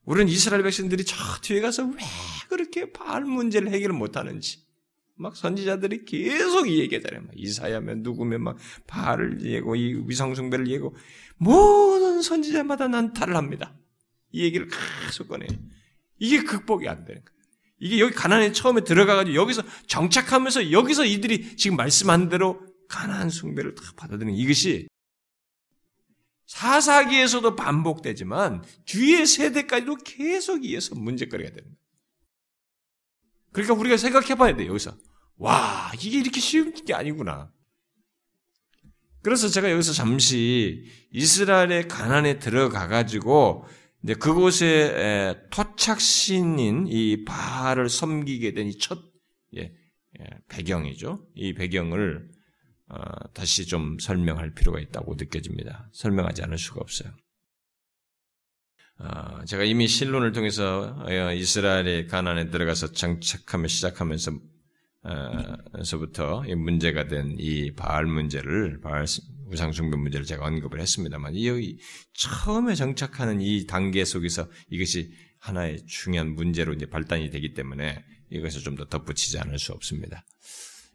우리는 0.04 0.32
이스라엘 0.32 0.64
백성들이 0.64 1.04
저 1.06 1.16
뒤에 1.42 1.62
가서 1.62 1.86
왜 1.86 1.98
그렇게 2.50 2.92
바알 2.92 3.26
문제를 3.26 3.70
해결을 3.70 3.96
못하는지, 3.96 4.60
막 5.16 5.36
선지자들이 5.36 6.06
계속 6.06 6.70
이 6.70 6.80
얘기하잖아요. 6.80 7.24
막 7.24 7.32
이사야면 7.36 8.04
누구면 8.04 8.44
막 8.44 8.58
바알을 8.88 9.42
예고, 9.42 9.76
이 9.76 10.04
위성숭배를 10.06 10.68
예고, 10.68 10.96
모든 11.38 12.22
선지자마다 12.22 12.88
난타를 12.88 13.36
합니다. 13.36 13.76
이 14.32 14.44
얘기를 14.44 14.68
계속 15.08 15.30
꺼내요. 15.30 15.50
이게 16.20 16.44
극복이 16.44 16.88
안 16.88 17.06
되는 17.06 17.24
거예요. 17.24 17.36
이게 17.80 18.00
여기 18.00 18.14
가난에 18.14 18.52
처음에 18.52 18.84
들어가가지고 18.84 19.36
여기서 19.36 19.64
정착하면서 19.88 20.72
여기서 20.72 21.06
이들이 21.06 21.58
지금 21.58 21.78
말씀한 21.78 22.30
대로 22.30 22.62
가난한 22.88 23.30
숭배를 23.30 23.76
다 23.76 23.84
받아들이는 23.96 24.34
이것이 24.38 24.88
사사기에서도 26.46 27.56
반복되지만 27.56 28.64
뒤의 28.86 29.26
세대까지도 29.26 29.96
계속 29.98 30.66
이어서 30.66 30.96
문제거리가 30.96 31.52
거예요. 31.64 31.78
그러니까 33.52 33.74
우리가 33.74 33.98
생각해 33.98 34.36
봐야 34.36 34.56
돼요, 34.56 34.70
여기서. 34.70 34.98
와, 35.38 35.92
이게 36.02 36.20
이렇게 36.20 36.40
쉬운 36.40 36.74
게 36.74 36.94
아니구나. 36.94 37.52
그래서 39.22 39.48
제가 39.48 39.72
여기서 39.72 39.92
잠시 39.94 40.86
이스라엘의 41.12 41.88
가난에 41.88 42.38
들어가 42.38 42.88
가지고 42.88 43.66
이제 44.04 44.14
그곳에 44.14 45.36
토착신인 45.50 46.86
이 46.88 47.26
바알을 47.26 47.90
섬기게 47.90 48.54
된 48.54 48.68
이첫 48.68 49.00
예, 49.58 49.74
예, 50.20 50.26
배경이죠. 50.48 51.28
이 51.34 51.54
배경을 51.56 52.30
어, 52.30 52.35
다시 53.34 53.66
좀 53.66 53.98
설명할 54.00 54.54
필요가 54.54 54.80
있다고 54.80 55.16
느껴집니다. 55.16 55.90
설명하지 55.94 56.44
않을 56.44 56.58
수가 56.58 56.82
없어요. 56.82 57.12
어, 58.98 59.44
제가 59.46 59.64
이미 59.64 59.88
실론을 59.88 60.32
통해서 60.32 60.96
어, 61.06 61.34
이스라엘의 61.34 62.08
가난에 62.08 62.50
들어가서 62.50 62.92
정착하며 62.94 63.68
시작하면서 63.68 64.32
서부터 65.84 66.44
문제가 66.56 67.08
된 67.08 67.36
이 67.38 67.72
바알 67.76 68.06
문제를 68.06 68.80
바알 68.82 69.06
우상숭배 69.48 69.98
문제를 69.98 70.26
제가 70.26 70.46
언급을 70.46 70.80
했습니다만 70.82 71.34
이 71.36 71.78
처음에 72.14 72.74
정착하는 72.74 73.42
이 73.42 73.68
단계 73.68 74.04
속에서 74.04 74.50
이것이 74.70 75.14
하나의 75.40 75.86
중요한 75.86 76.34
문제로 76.34 76.74
이제 76.74 76.88
발단이 76.88 77.30
되기 77.30 77.54
때문에 77.54 78.04
이것을 78.32 78.62
좀 78.62 78.76
더 78.76 78.86
덧붙이지 78.86 79.38
않을 79.40 79.60
수 79.60 79.74
없습니다. 79.74 80.26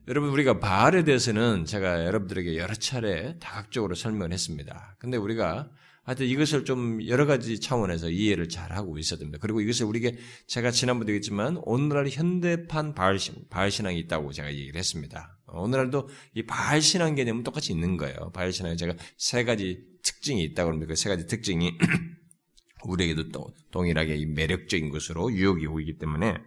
여러분 0.09 0.31
우리가 0.31 0.59
바알에 0.59 1.05
대해서는 1.05 1.65
제가 1.67 2.05
여러분들에게 2.07 2.57
여러 2.57 2.75
차례 2.75 3.39
다각적으로 3.39 3.95
설명을 3.95 4.33
했습니다. 4.33 4.97
근데 4.99 5.17
우리가 5.17 5.71
하여튼 6.03 6.27
이것을 6.27 6.65
좀 6.65 7.07
여러 7.07 7.27
가지 7.27 7.61
차원에서 7.61 8.11
이해를 8.11 8.49
잘 8.49 8.73
하고 8.73 8.99
있어야 8.99 9.19
됩니다. 9.19 9.39
그리고 9.41 9.61
이것을 9.61 9.87
우리가 9.87 10.11
제가 10.47 10.71
지난번에 10.71 11.11
얘기했지만 11.11 11.59
오늘날 11.63 12.09
현대판 12.09 12.95
바알신, 12.95 13.45
바알신앙이 13.51 13.99
있다고 14.01 14.33
제가 14.33 14.53
얘기를 14.53 14.77
했습니다. 14.79 15.39
오늘날도 15.47 16.09
이 16.35 16.43
바알신앙 16.45 17.15
개념은 17.15 17.45
똑같이 17.45 17.73
있는 17.73 17.97
거예요. 17.97 18.33
바알신앙에 18.33 18.77
제가 18.77 18.95
세 19.19 19.45
가지 19.45 19.85
특징이 20.03 20.43
있다고 20.45 20.71
합니다. 20.71 20.89
그 20.89 20.95
세 20.97 21.11
가지 21.11 21.27
특징이 21.27 21.77
우리에게도 22.85 23.29
또 23.29 23.55
동일하게 23.71 24.25
매력적인 24.27 24.89
것으로 24.89 25.31
유혹이 25.31 25.67
오기 25.67 25.99
때문에 25.99 26.39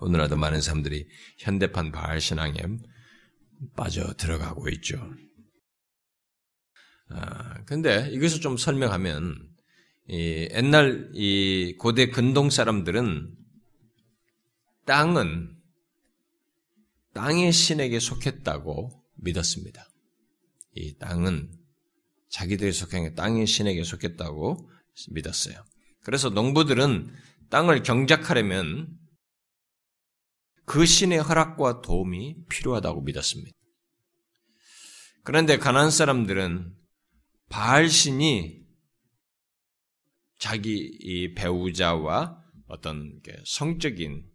오늘날도 0.00 0.36
많은 0.36 0.60
사람들이 0.60 1.08
현대판 1.38 1.92
바알 1.92 2.20
신앙에 2.20 2.58
빠져 3.76 4.12
들어가고 4.14 4.68
있죠. 4.70 4.98
아, 7.10 7.64
근데 7.64 8.08
이것을 8.12 8.40
좀 8.40 8.56
설명하면, 8.56 9.48
이 10.08 10.48
옛날 10.52 11.10
이 11.14 11.76
고대 11.78 12.08
근동 12.08 12.50
사람들은 12.50 13.34
땅은 14.86 15.54
땅의 17.12 17.52
신에게 17.52 17.98
속했다고 18.00 19.04
믿었습니다. 19.16 19.86
이 20.74 20.96
땅은 20.98 21.52
자기들이 22.30 22.72
속한 22.72 23.14
땅의 23.14 23.46
신에게 23.46 23.82
속했다고 23.82 24.70
믿었어요. 25.10 25.62
그래서 26.02 26.30
농부들은 26.30 27.12
땅을 27.50 27.82
경작하려면 27.82 28.88
그 30.68 30.84
신의 30.84 31.18
허락과 31.18 31.80
도움이 31.80 32.44
필요하다고 32.50 33.00
믿었습니다. 33.00 33.56
그런데 35.24 35.56
가난 35.56 35.90
사람들은 35.90 36.76
바알 37.48 37.88
신이 37.88 38.66
자기 40.38 41.34
배우자와 41.34 42.44
어떤 42.66 43.18
성적인 43.46 44.26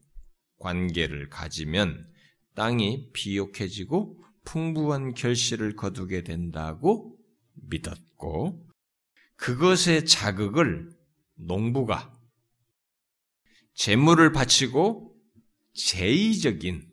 관계를 0.57 1.29
가지면 1.29 2.11
땅이 2.55 3.11
비옥해지고 3.13 4.19
풍부한 4.45 5.13
결실을 5.13 5.75
거두게 5.75 6.23
된다고 6.23 7.15
믿었고 7.69 8.67
그것의 9.35 10.07
자극을 10.07 10.89
농부가 11.35 12.11
재물을 13.75 14.31
바치고 14.31 15.12
제의적인 15.73 16.87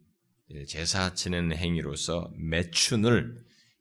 제사 0.66 1.14
지내는 1.14 1.56
행위로서 1.56 2.32
매춘을 2.36 3.36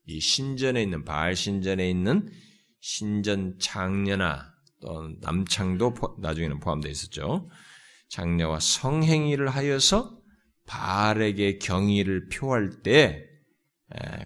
이 0.06 0.20
신전에 0.20 0.82
있는 0.82 1.04
바알 1.04 1.36
신전에 1.36 1.90
있는 1.90 2.30
신전 2.80 3.60
장녀나 3.60 4.54
또 4.82 5.16
남창도 5.22 5.94
나중에는 6.20 6.60
포함되어 6.60 6.92
있었죠. 6.92 7.50
장녀와 8.10 8.60
성행위를 8.60 9.50
하여서 9.50 10.20
바알에게 10.66 11.58
경의를 11.60 12.30
표할 12.30 12.82
때 12.82 13.26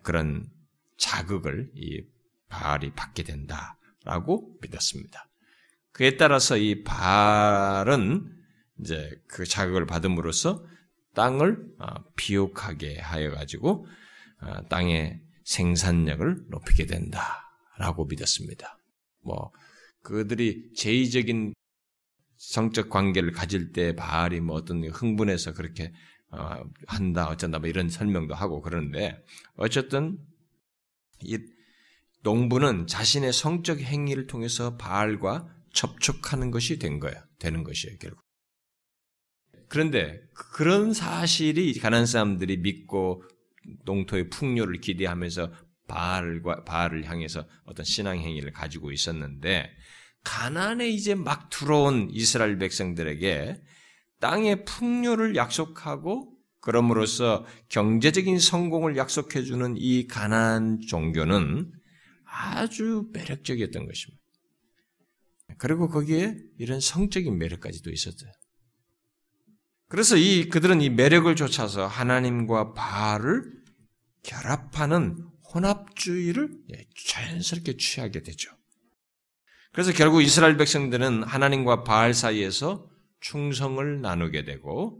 그런 0.03 0.45
자극을 0.97 1.71
이 1.75 2.03
바알이 2.49 2.91
받게 2.93 3.23
된다라고 3.23 4.57
믿었습니다. 4.61 5.29
그에 5.91 6.17
따라서 6.17 6.57
이 6.57 6.83
바알은 6.83 8.42
이제 8.83 9.09
그 9.27 9.45
자극을 9.45 9.85
받음으로써 9.85 10.65
땅을 11.15 11.57
어, 11.79 11.85
비옥하게 12.15 12.99
하여 12.99 13.31
가지고 13.31 13.87
어, 14.41 14.67
땅의 14.67 15.21
생산력을 15.45 16.45
높이게 16.49 16.85
된다라고 16.85 18.05
믿었습니다. 18.05 18.77
뭐 19.21 19.51
그들이 20.01 20.73
제의적인 20.75 21.53
성적 22.37 22.89
관계를 22.89 23.31
가질 23.31 23.71
때 23.71 23.95
바알이 23.95 24.41
뭐 24.41 24.55
어떤 24.55 24.83
흥분해서 24.85 25.53
그렇게 25.53 25.93
어, 26.29 26.63
한다 26.87 27.27
어쩐다 27.27 27.59
뭐 27.59 27.69
이런 27.69 27.89
설명도 27.89 28.33
하고 28.33 28.61
그러는데 28.61 29.23
어쨌든 29.55 30.17
이 31.21 31.37
농부는 32.23 32.87
자신의 32.87 33.33
성적 33.33 33.79
행위를 33.79 34.27
통해서 34.27 34.77
바알과 34.77 35.47
접촉하는 35.73 36.51
것이 36.51 36.79
된 36.79 36.99
거예요. 36.99 37.21
되는 37.39 37.63
것이에요, 37.63 37.97
결국. 37.99 38.23
그런데 39.73 40.21
그런 40.53 40.93
사실이 40.93 41.79
가난 41.79 42.05
사람들이 42.05 42.57
믿고 42.57 43.23
농토의 43.85 44.29
풍요를 44.29 44.79
기대하면서 44.79 45.51
바알과 45.87 46.63
바알을 46.63 47.09
향해서 47.09 47.47
어떤 47.65 47.83
신앙 47.83 48.19
행위를 48.19 48.51
가지고 48.51 48.91
있었는데 48.91 49.71
가난에 50.23 50.87
이제 50.89 51.15
막 51.15 51.49
들어온 51.49 52.09
이스라엘 52.11 52.59
백성들에게 52.59 53.63
땅의 54.19 54.65
풍요를 54.65 55.35
약속하고 55.35 56.37
그럼으로써 56.61 57.43
경제적인 57.69 58.37
성공을 58.37 58.95
약속해 58.95 59.41
주는 59.41 59.73
이 59.75 60.05
가난 60.05 60.81
종교는 60.87 61.71
아주 62.25 63.09
매력적이었던 63.11 63.87
것입니다. 63.87 64.23
그리고 65.57 65.89
거기에 65.89 66.35
이런 66.59 66.79
성적인 66.79 67.39
매력까지도 67.39 67.89
있었어요. 67.89 68.31
그래서 69.93 70.17
이 70.17 70.49
그들은 70.49 70.81
이 70.81 70.89
매력을 70.89 71.35
쫓아서 71.35 71.85
하나님과 71.85 72.73
바알을 72.73 73.43
결합하는 74.23 75.23
혼합주의를 75.53 76.49
예, 76.73 76.85
자연스럽게 77.05 77.77
취하게 77.77 78.23
되죠. 78.23 78.49
그래서 79.71 79.93
결국 79.93 80.23
이스라엘 80.23 80.57
백성들은 80.57 81.21
하나님과 81.21 81.83
바알 81.83 82.15
사이에서 82.15 82.89
충성을 83.19 84.01
나누게 84.01 84.45
되고 84.45 84.99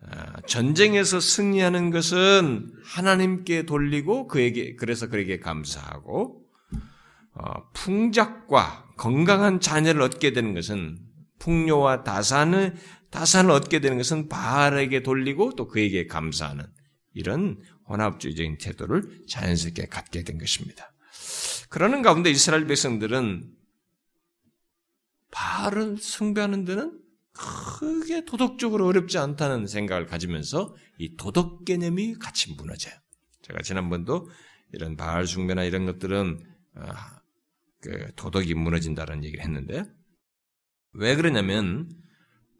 아, 0.00 0.40
전쟁에서 0.46 1.20
승리하는 1.20 1.90
것은 1.90 2.72
하나님께 2.84 3.66
돌리고 3.66 4.26
그에게 4.26 4.74
그래서 4.76 5.08
그에게 5.08 5.38
감사하고 5.38 6.46
어, 7.34 7.70
풍작과 7.74 8.86
건강한 8.96 9.60
자녀를 9.60 10.00
얻게 10.00 10.32
되는 10.32 10.54
것은 10.54 10.98
풍요와 11.40 12.04
다산을 12.04 12.74
다산을 13.10 13.50
얻게 13.50 13.80
되는 13.80 13.96
것은 13.96 14.28
바알에게 14.28 15.02
돌리고 15.02 15.54
또 15.56 15.66
그에게 15.66 16.06
감사하는 16.06 16.66
이런 17.14 17.60
혼합주의적인 17.88 18.58
태도를 18.58 19.24
자연스럽게 19.28 19.86
갖게 19.86 20.24
된 20.24 20.38
것입니다. 20.38 20.92
그러는 21.70 22.02
가운데 22.02 22.30
이스라엘 22.30 22.66
백성들은 22.66 23.50
바알을 25.30 25.98
숭배하는 25.98 26.64
데는 26.64 27.00
크게 27.32 28.24
도덕적으로 28.24 28.86
어렵지 28.86 29.18
않다는 29.18 29.66
생각을 29.66 30.06
가지면서 30.06 30.74
이 30.98 31.16
도덕 31.16 31.64
개념이 31.64 32.14
같이 32.14 32.54
무너져요. 32.54 32.94
제가 33.42 33.62
지난번도 33.62 34.28
이런 34.72 34.96
바알 34.96 35.26
숭배나 35.26 35.64
이런 35.64 35.86
것들은 35.86 36.40
어, 36.76 36.82
그 37.80 38.12
도덕이 38.16 38.54
무너진다는 38.54 39.24
얘기를 39.24 39.44
했는데 39.44 39.84
왜 40.92 41.14
그러냐면 41.14 41.88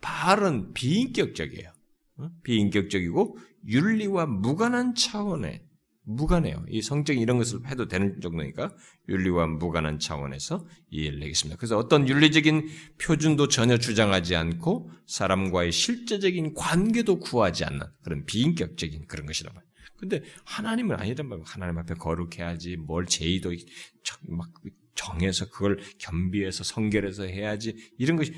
바알은 0.00 0.72
비인격적이에요. 0.74 1.72
어? 2.18 2.30
비인격적이고 2.42 3.38
윤리와 3.66 4.26
무관한 4.26 4.94
차원의 4.94 5.68
무관해요. 6.08 6.64
이 6.68 6.80
성적인 6.80 7.20
이런 7.20 7.36
것을 7.36 7.66
해도 7.66 7.86
되는 7.86 8.18
정도니까 8.20 8.74
윤리와 9.10 9.46
무관한 9.46 9.98
차원에서 9.98 10.66
이해를 10.88 11.18
내겠습니다. 11.18 11.58
그래서 11.58 11.76
어떤 11.76 12.08
윤리적인 12.08 12.66
표준도 12.98 13.48
전혀 13.48 13.76
주장하지 13.76 14.34
않고 14.34 14.90
사람과의 15.06 15.70
실제적인 15.70 16.54
관계도 16.54 17.20
구하지 17.20 17.64
않는 17.64 17.80
그런 18.02 18.24
비인격적인 18.24 19.06
그런 19.06 19.26
것이란 19.26 19.54
말이에요. 19.54 19.68
근데 19.98 20.22
하나님은 20.44 20.96
아니란 20.96 21.28
말이에요. 21.28 21.44
하나님 21.46 21.76
앞에 21.78 21.94
거룩해야지 21.94 22.76
뭘 22.76 23.04
제의도 23.04 23.52
막 24.28 24.48
정해서 24.94 25.48
그걸 25.50 25.78
겸비해서 25.98 26.64
성결해서 26.64 27.24
해야지 27.24 27.76
이런 27.98 28.16
것이 28.16 28.32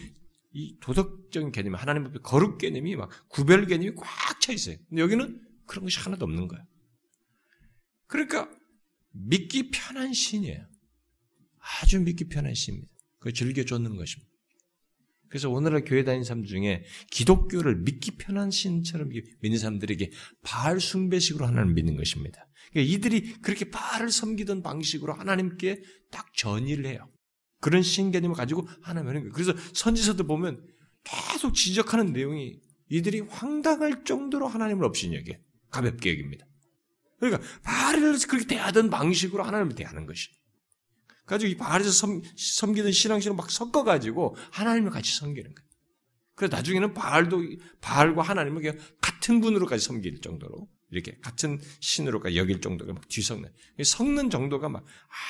이 0.53 0.77
도덕적인 0.81 1.53
개념, 1.53 1.75
하나님 1.75 2.07
앞에 2.07 2.19
거룩 2.21 2.59
개념이 2.59 2.97
막 2.97 3.11
구별 3.29 3.67
개념이 3.67 3.95
꽉 3.95 4.41
차 4.41 4.53
있어요. 4.53 4.77
근데 4.89 5.03
여기는 5.03 5.41
그런 5.67 5.85
것이 5.85 6.01
하나도 6.01 6.25
없는 6.25 6.49
거예요. 6.49 6.65
그러니까 8.07 8.51
믿기 9.13 9.71
편한 9.71 10.13
신이에요. 10.13 10.67
아주 11.59 12.01
믿기 12.01 12.25
편한 12.29 12.55
신입니다. 12.55 12.93
그 13.19 13.33
즐겨 13.33 13.65
쫓는 13.65 13.97
것입니다. 13.97 14.31
그래서 15.29 15.49
오늘날 15.49 15.85
교회 15.85 16.03
다니는 16.03 16.25
사람 16.25 16.45
중에 16.45 16.85
기독교를 17.13 17.77
믿기 17.83 18.17
편한 18.17 18.51
신처럼 18.51 19.11
믿는 19.41 19.59
사람들에게 19.59 20.11
바알 20.43 20.81
숭배식으로 20.81 21.47
하나님을 21.47 21.75
믿는 21.75 21.97
것입니다. 21.97 22.49
그러니까 22.73 22.93
이들이 22.93 23.35
그렇게 23.41 23.71
바알을 23.71 24.11
섬기던 24.11 24.63
방식으로 24.63 25.13
하나님께 25.13 25.83
딱 26.11 26.35
전의를 26.35 26.87
해요. 26.87 27.09
그런 27.61 27.83
신 27.83 28.11
개념을 28.11 28.35
가지고 28.37 28.69
하나님을 28.83 29.11
하는 29.11 29.21
거예요. 29.23 29.33
그래서 29.33 29.53
선지서도 29.75 30.27
보면 30.27 30.67
계속 31.05 31.55
지적하는 31.55 32.13
내용이 32.13 32.61
이들이 32.89 33.21
황당할 33.21 34.05
정도로 34.05 34.49
하나님을 34.49 34.85
없이 34.85 35.13
여겨 35.13 35.39
가볍게 35.71 36.11
여깁니다. 36.11 36.47
그러니까 37.19 37.43
바알을 37.63 38.19
그렇게 38.27 38.47
대하던 38.47 38.91
방식으로 38.91 39.45
하나님을 39.45 39.75
대하는 39.75 40.07
것이. 40.07 40.31
가지고 41.27 41.53
이 41.53 41.57
바알에서 41.57 41.91
섬, 41.93 42.23
섬기던 42.37 42.91
신앙신을 42.91 43.37
막 43.37 43.51
섞어가지고 43.51 44.37
하나님을 44.51 44.91
같이 44.91 45.15
섬기는 45.17 45.55
거예요. 45.55 45.71
그래서 46.35 46.57
나중에는 46.57 46.95
바알도 46.95 47.43
바알과 47.81 48.23
하나님을 48.23 48.63
그냥 48.63 48.79
같은 49.01 49.41
분으로까지 49.41 49.85
섬길 49.85 50.23
정도로 50.23 50.69
이렇게 50.91 51.19
같은 51.21 51.61
신으로까지 51.81 52.37
여길 52.37 52.61
정도가 52.61 52.95
막 52.95 53.07
뒤섞는 53.09 53.53
섞는 53.85 54.31
정도가 54.31 54.69
막 54.69 54.85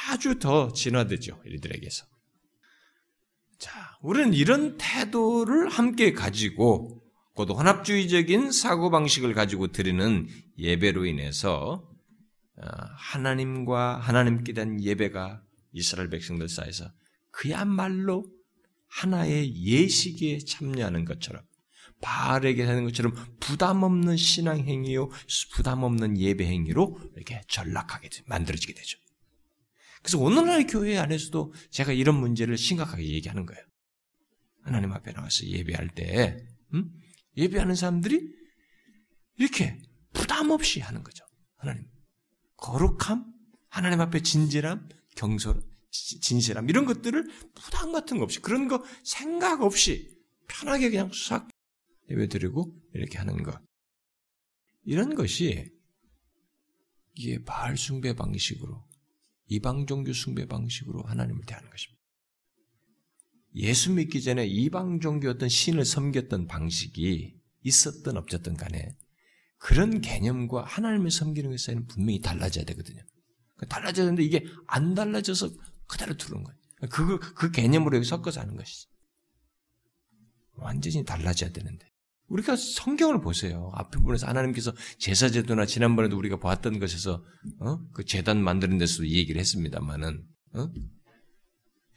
아주 0.09 0.39
더 0.39 0.73
진화되죠 0.73 1.43
이들에게서. 1.45 2.07
자, 3.61 3.99
우리는 4.01 4.33
이런 4.33 4.79
태도를 4.79 5.69
함께 5.69 6.13
가지고 6.13 7.03
곧 7.35 7.51
혼합주의적인 7.51 8.53
사고방식을 8.53 9.35
가지고 9.35 9.69
드리는 9.69 10.29
예배로 10.59 11.05
인해서 11.05 11.87
어, 12.57 12.67
하나님과 12.97 13.99
하나님께 13.99 14.55
대한 14.55 14.83
예배가 14.83 15.43
이스라엘 15.73 16.09
백성들 16.09 16.49
사이에서 16.49 16.91
그야말로 17.31 18.25
하나의 18.89 19.55
예식에 19.55 20.39
참여하는 20.39 21.05
것처럼 21.05 21.43
바알에게 22.01 22.65
하는 22.65 22.85
것처럼 22.85 23.15
부담 23.41 23.83
없는 23.83 24.17
신앙 24.17 24.59
행위요, 24.59 25.11
부담 25.53 25.83
없는 25.83 26.19
예배 26.19 26.47
행위로 26.47 26.99
이렇게 27.15 27.43
전락하게 27.47 28.09
만들어지게 28.25 28.73
되죠. 28.73 28.99
그래서 30.03 30.19
오늘날 30.19 30.67
교회 30.67 30.97
안에서도 30.99 31.53
제가 31.71 31.93
이런 31.93 32.19
문제를 32.19 32.57
심각하게 32.57 33.05
얘기하는 33.05 33.47
거예요. 33.47 33.63
하나님 34.63 34.93
앞에 34.93 35.13
나와서 35.13 35.47
예배할 35.47 35.89
때 35.95 36.47
음? 36.75 36.91
예배하는 37.37 37.75
사람들이 37.75 38.21
이렇게 39.37 39.79
부담 40.13 40.51
없이 40.51 40.81
하는 40.81 41.03
거죠. 41.03 41.25
하나님 41.57 41.85
거룩함, 42.57 43.25
하나님 43.69 44.01
앞에 44.01 44.23
진실함, 44.23 44.89
경솔, 45.17 45.63
진실함 45.91 46.69
이런 46.69 46.85
것들을 46.85 47.27
부담 47.55 47.93
같은 47.93 48.19
거 48.19 48.25
없이 48.25 48.41
그런 48.41 48.69
거 48.69 48.85
생각 49.03 49.63
없이 49.63 50.09
편하게 50.49 50.91
그냥 50.91 51.11
싹 51.13 51.49
예배 52.11 52.29
드리고 52.29 52.75
이렇게 52.95 53.19
하는 53.19 53.43
것 53.43 53.61
이런 54.85 55.15
것이 55.15 55.71
이게 57.15 57.43
바알 57.45 57.77
숭배 57.77 58.15
방식으로 58.15 58.90
이방 59.51 59.87
종교 59.87 60.13
숭배 60.13 60.47
방식으로 60.47 61.03
하나님을 61.03 61.45
대하는 61.45 61.69
것입니다. 61.69 62.01
예수 63.57 63.93
믿기 63.93 64.23
전에 64.23 64.47
이방 64.47 65.01
종교 65.01 65.29
어떤 65.29 65.49
신을 65.49 65.85
섬겼던 65.85 66.47
방식이 66.47 67.35
있었던 67.63 68.17
없었던 68.17 68.57
간에 68.57 68.97
그런 69.59 70.01
개념과 70.01 70.65
하나님을 70.65 71.11
섬기는 71.11 71.51
것에는 71.51 71.87
분명히 71.89 72.21
달라져야 72.21 72.65
되거든요. 72.65 73.03
그 73.57 73.67
달라져야 73.67 74.07
되는데 74.07 74.23
이게 74.23 74.47
안 74.69 74.95
달라져서 74.95 75.51
그대로 75.89 76.17
두는 76.17 76.45
거예요. 76.45 76.59
그, 76.89 77.19
그 77.35 77.51
개념으로 77.51 77.97
여기 77.97 78.07
섞어서 78.07 78.41
하는 78.41 78.57
것이지. 78.57 78.87
완전히 80.53 81.05
달라져야 81.05 81.51
되는데. 81.51 81.90
우리가 82.31 82.57
성경을 82.57 83.21
보세요. 83.21 83.71
앞에 83.75 83.99
부분에서 83.99 84.27
하나님께서 84.29 84.73
제사제도나 84.99 85.67
지난번에도 85.67 86.17
우리가 86.17 86.39
봤던 86.39 86.79
것에서, 86.79 87.25
어? 87.59 87.89
그 87.93 88.05
재단 88.05 88.43
만드는 88.43 88.79
데서도 88.79 89.05
이 89.05 89.17
얘기를 89.17 89.41
했습니다만은, 89.41 90.25
어? 90.55 90.69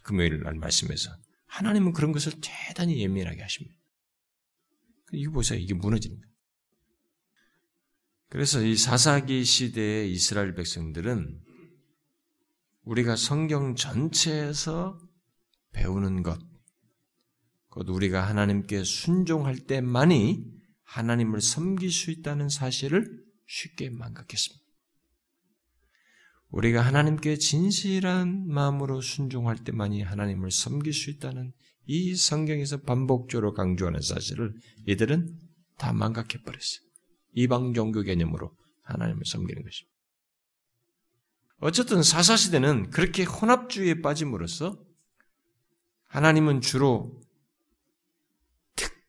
금요일 0.01 0.41
날 0.41 0.55
말씀에서. 0.55 1.11
하나님은 1.45 1.93
그런 1.93 2.11
것을 2.11 2.33
대단히 2.41 2.99
예민하게 2.99 3.41
하십니다. 3.41 3.75
이거 5.11 5.31
보세요. 5.31 5.59
이게 5.59 5.75
무너지는 5.75 6.19
거예요. 6.19 6.33
그래서 8.29 8.63
이 8.63 8.75
사사기 8.75 9.45
시대의 9.45 10.11
이스라엘 10.11 10.55
백성들은 10.55 11.39
우리가 12.85 13.15
성경 13.15 13.75
전체에서 13.75 14.97
배우는 15.73 16.23
것, 16.23 16.39
곧 17.73 17.89
우리가 17.89 18.21
하나님께 18.21 18.83
순종할 18.83 19.57
때만이 19.57 20.45
하나님을 20.83 21.41
섬길 21.41 21.91
수 21.91 22.11
있다는 22.11 22.47
사실을 22.47 23.03
쉽게 23.47 23.89
망각했습니다. 23.89 24.63
우리가 26.49 26.81
하나님께 26.81 27.37
진실한 27.37 28.47
마음으로 28.47 29.01
순종할 29.01 29.57
때만이 29.63 30.03
하나님을 30.03 30.51
섬길 30.51 30.93
수 30.93 31.09
있다는 31.09 31.51
이 31.87 32.13
성경에서 32.13 32.81
반복적으로 32.81 33.53
강조하는 33.53 34.01
사실을 34.01 34.53
이들은 34.85 35.35
다 35.79 35.93
망각해 35.93 36.43
버렸어요. 36.45 36.87
이방 37.31 37.73
종교 37.73 38.03
개념으로 38.03 38.55
하나님을 38.83 39.23
섬기는 39.25 39.63
것입니다. 39.63 39.97
어쨌든 41.57 42.03
사사시대는 42.03 42.91
그렇게 42.91 43.23
혼합주의에 43.23 44.01
빠짐으로써 44.01 44.79
하나님은 46.05 46.61
주로 46.61 47.22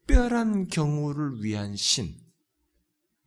특별한 0.06 0.68
경우를 0.68 1.42
위한 1.42 1.76
신, 1.76 2.14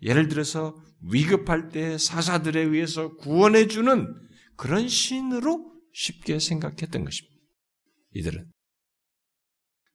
예를 0.01 0.27
들어서 0.27 0.75
위급할 1.01 1.69
때 1.69 1.97
사사들에 1.97 2.61
의해서 2.61 3.15
구원해주는 3.15 4.27
그런 4.55 4.87
신으로 4.87 5.71
쉽게 5.93 6.39
생각했던 6.39 7.03
것입니다. 7.03 7.37
이들은. 8.13 8.51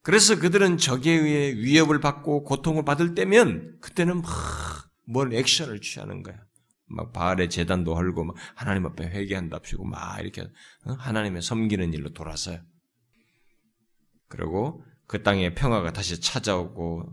그래서 0.02 0.38
그들은 0.38 0.78
적에 0.78 1.12
의해 1.12 1.54
위협을 1.54 2.00
받고 2.00 2.42
고통을 2.42 2.84
받을 2.84 3.14
때면 3.14 3.78
그때는 3.80 4.22
막뭘 5.06 5.34
액션을 5.34 5.80
취하는 5.80 6.22
거야. 6.22 6.36
막 6.86 7.12
바알의 7.12 7.48
재단도 7.48 7.94
헐고 7.94 8.24
막 8.24 8.36
하나님 8.56 8.84
앞에 8.86 9.06
회개한답시고 9.06 9.84
막 9.84 10.20
이렇게 10.20 10.44
하나님의 10.84 11.42
섬기는 11.42 11.92
일로 11.92 12.12
돌아서요. 12.12 12.60
그리고 14.28 14.84
그 15.12 15.22
땅에 15.22 15.52
평화가 15.52 15.92
다시 15.92 16.22
찾아오고 16.22 17.04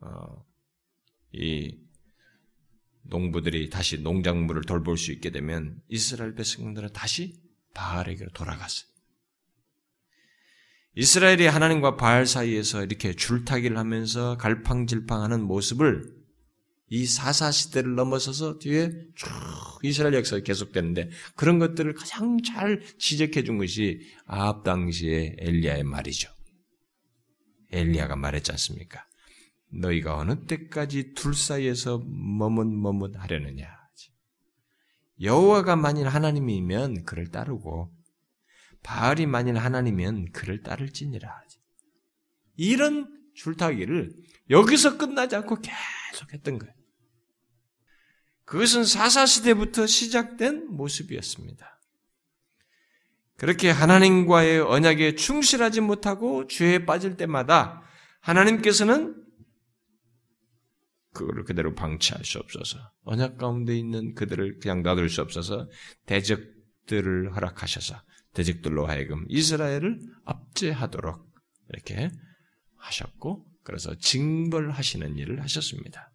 어, 0.00 0.46
이 1.32 1.76
농부들이 3.02 3.68
다시 3.68 3.98
농작물을 3.98 4.62
돌볼 4.62 4.96
수 4.96 5.12
있게 5.12 5.28
되면 5.28 5.82
이스라엘 5.88 6.34
백성들은 6.34 6.94
다시 6.94 7.38
바알에게로 7.74 8.30
돌아갔어요. 8.30 8.88
이스라엘이 10.94 11.44
하나님과 11.44 11.98
바알 11.98 12.24
사이에서 12.24 12.84
이렇게 12.84 13.12
줄타기를 13.12 13.76
하면서 13.76 14.38
갈팡질팡하는 14.38 15.42
모습을 15.42 16.10
이 16.88 17.04
사사 17.04 17.50
시대를 17.50 17.96
넘어서서 17.96 18.58
뒤에 18.60 18.92
쭉 19.14 19.28
이스라엘 19.82 20.14
역사가 20.14 20.42
계속되는데 20.42 21.10
그런 21.36 21.58
것들을 21.58 21.92
가장 21.92 22.38
잘 22.42 22.80
지적해 22.96 23.44
준 23.44 23.58
것이 23.58 24.08
아합 24.24 24.64
당시의 24.64 25.36
엘리야의 25.38 25.84
말이죠. 25.84 26.39
엘리야가 27.70 28.16
말했지 28.16 28.50
않습니까? 28.52 29.06
너희가 29.72 30.16
어느 30.16 30.46
때까지 30.46 31.14
둘 31.14 31.34
사이에서 31.34 31.98
머뭇머뭇 32.06 33.16
하려느냐. 33.16 33.80
여호와가 35.20 35.76
만일 35.76 36.08
하나님이면 36.08 37.04
그를 37.04 37.30
따르고 37.30 37.94
바알이 38.82 39.26
만일 39.26 39.58
하나님이면 39.58 40.32
그를 40.32 40.62
따를지니라. 40.62 41.42
이런 42.56 43.20
줄타기를 43.34 44.16
여기서 44.48 44.96
끝나지 44.96 45.36
않고 45.36 45.60
계속 45.60 46.32
했던 46.32 46.58
거예요. 46.58 46.74
그것은 48.44 48.84
사사시대부터 48.84 49.86
시작된 49.86 50.68
모습이었습니다. 50.74 51.79
그렇게 53.40 53.70
하나님과의 53.70 54.60
언약에 54.60 55.14
충실하지 55.14 55.80
못하고 55.80 56.46
죄에 56.46 56.84
빠질 56.84 57.16
때마다 57.16 57.80
하나님께서는 58.20 59.16
그거를 61.14 61.44
그대로 61.44 61.74
방치할 61.74 62.22
수 62.22 62.38
없어서 62.38 62.78
언약 63.04 63.38
가운데 63.38 63.74
있는 63.74 64.12
그들을 64.12 64.58
그냥 64.58 64.82
놔둘 64.82 65.08
수 65.08 65.22
없어서 65.22 65.70
대적들을 66.04 67.34
허락하셔서 67.34 68.02
대적들로 68.34 68.86
하여금 68.86 69.24
이스라엘을 69.30 70.00
압제하도록 70.26 71.26
이렇게 71.70 72.10
하셨고 72.76 73.46
그래서 73.64 73.94
징벌하시는 73.94 75.16
일을 75.16 75.42
하셨습니다. 75.42 76.12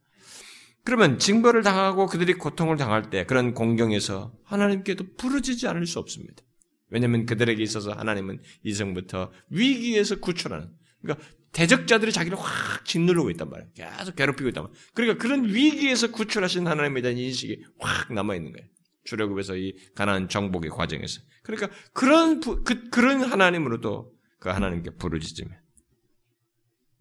그러면 0.84 1.18
징벌을 1.18 1.64
당하고 1.64 2.06
그들이 2.06 2.36
고통을 2.36 2.78
당할 2.78 3.10
때 3.10 3.26
그런 3.26 3.56
공경에서 3.56 4.32
하나님께도 4.44 5.16
부르지지 5.18 5.68
않을 5.68 5.88
수 5.88 5.98
없습니다. 5.98 6.44
왜냐하면 6.90 7.26
그들에게 7.26 7.62
있어서 7.64 7.92
하나님은 7.92 8.42
이성부터 8.64 9.32
위기에서 9.50 10.20
구출하는 10.20 10.70
그러니까 11.02 11.26
대적자들이 11.52 12.12
자기를 12.12 12.38
확 12.38 12.84
짓누르고 12.86 13.30
있단 13.32 13.50
말이에요. 13.50 13.72
계속 13.74 14.16
괴롭히고 14.16 14.50
있단 14.50 14.64
말이에요. 14.64 14.86
그러니까 14.94 15.22
그런 15.22 15.46
위기에서 15.46 16.12
구출하신 16.12 16.68
하나님에 16.68 17.02
대한 17.02 17.18
인식이 17.18 17.64
확 17.80 18.14
남아 18.14 18.36
있는 18.36 18.52
거예요. 18.52 18.68
출애굽에서 19.06 19.56
이 19.56 19.74
가나안 19.96 20.28
정복의 20.28 20.72
과정에서. 20.72 21.22
그러니까 21.44 21.70
그런 21.94 22.40
그 22.42 22.90
그런 22.90 23.24
하나님으로도 23.24 24.12
그 24.40 24.50
하나님께 24.50 24.92
부르짖으면. 24.96 25.58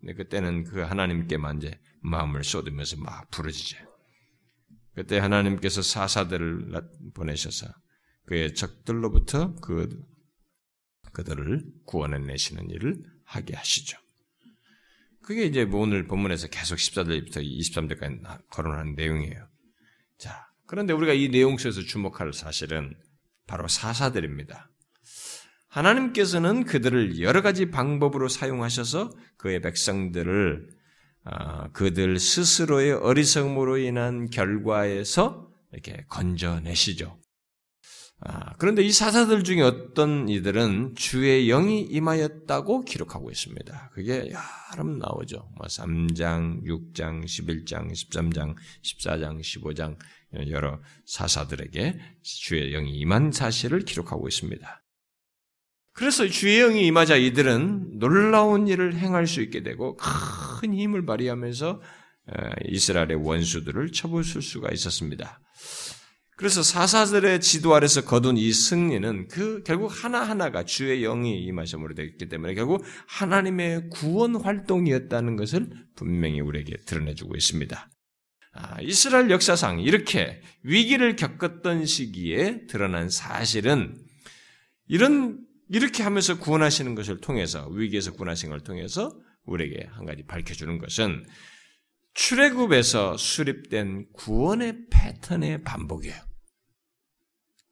근데 0.01 0.15
그때는 0.15 0.65
그 0.65 0.81
하나님께만 0.81 1.57
이제 1.57 1.79
마음을 2.03 2.45
쏟으면서 2.45 2.99
막 2.99 3.29
부르짖어요. 3.31 3.89
그때 4.95 5.19
하나님께서 5.19 5.83
사사들을 5.83 6.71
보내셔서 7.15 7.67
그의 8.27 8.55
적들로부터 8.55 9.55
그 9.57 9.89
그들을 11.13 11.63
구원해내시는 11.87 12.71
일을 12.71 13.03
하게 13.25 13.55
하시죠. 13.55 13.99
그게 15.23 15.45
이제 15.45 15.65
뭐 15.65 15.81
오늘 15.81 16.07
본문에서 16.07 16.49
계속 16.49 16.77
14절부터 16.77 17.37
23절까지 17.37 18.49
거론하는 18.51 18.95
내용이에요. 18.95 19.49
자, 20.19 20.47
그런데 20.67 20.93
우리가 20.93 21.13
이 21.13 21.29
내용 21.29 21.57
속에서 21.57 21.81
주목할 21.81 22.33
사실은 22.33 22.95
바로 23.47 23.69
사사들입니다. 23.69 24.71
하나님께서는 25.69 26.65
그들을 26.65 27.21
여러 27.21 27.43
가지 27.43 27.71
방법으로 27.71 28.29
사용하셔서 28.29 29.11
그의 29.37 29.61
백성들을 29.61 30.69
어, 31.25 31.71
그들 31.73 32.19
스스로의 32.19 32.93
어리석음으로 32.93 33.79
인한 33.79 34.29
결과에서 34.29 35.51
이렇게 35.73 36.05
건져내시죠. 36.09 37.19
아, 38.27 38.55
그런데 38.57 38.83
이 38.83 38.91
사사들 38.91 39.45
중에 39.45 39.61
어떤 39.61 40.31
이들은 40.31 40.95
주의 40.97 41.47
영이 41.47 41.83
임하였다고 41.83 42.87
기록하고 42.87 43.31
있습니다. 43.31 43.91
그게 43.93 44.33
번 44.77 44.99
나오죠. 44.99 45.51
뭐 45.57 45.67
3장, 45.67 46.65
6장, 46.65 47.25
11장, 47.25 47.93
13장, 47.93 48.57
14장, 48.83 49.41
15장 49.41 49.99
여러 50.49 50.81
사사들에게 51.05 52.01
주의 52.23 52.73
영이 52.73 52.97
임한 52.99 53.33
사실을 53.33 53.81
기록하고 53.81 54.27
있습니다. 54.27 54.83
그래서 55.93 56.27
주의 56.27 56.59
영이 56.61 56.87
임하자 56.87 57.17
이들은 57.17 57.99
놀라운 57.99 58.67
일을 58.67 58.97
행할 58.97 59.27
수 59.27 59.43
있게 59.43 59.63
되고 59.63 59.97
큰 59.97 60.73
힘을 60.73 61.05
발휘하면서 61.05 61.83
이스라엘의 62.69 63.17
원수들을 63.17 63.93
쳐부술 63.93 64.41
수가 64.41 64.71
있었습니다. 64.73 65.41
그래서 66.37 66.63
사사들의 66.63 67.41
지도 67.41 67.75
아래서 67.75 68.05
거둔 68.05 68.37
이 68.37 68.53
승리는 68.53 69.29
그 69.29 69.63
결국 69.65 69.87
하나하나가 69.89 70.65
주의 70.65 71.03
영이 71.03 71.45
임하심으로 71.45 71.95
되었기 71.95 72.29
때문에 72.29 72.55
결국 72.55 72.85
하나님의 73.07 73.91
구원 73.91 74.35
활동이었다는 74.35 75.37
것을 75.37 75.69
분명히 75.95 76.41
우리에게 76.41 76.77
드러내주고 76.87 77.37
있습니다. 77.37 77.91
아, 78.57 78.81
이스라엘 78.81 79.31
역사상 79.31 79.81
이렇게 79.81 80.41
위기를 80.63 81.17
겪었던 81.17 81.87
시기에 81.87 82.67
드러난 82.67 83.11
사실은 83.11 83.97
이런 84.87 85.41
이렇게 85.71 86.03
하면서 86.03 86.39
구원하시는 86.39 86.95
것을 86.95 87.21
통해서 87.21 87.69
위기에서 87.69 88.13
구원하신 88.13 88.51
걸 88.51 88.61
통해서 88.61 89.13
우리에게 89.45 89.89
한 89.91 90.05
가지 90.05 90.25
밝혀주는 90.25 90.79
것은 90.79 91.25
출애굽에서 92.15 93.17
수립된 93.17 94.07
구원의 94.13 94.87
패턴의 94.91 95.63
반복이에요. 95.65 96.17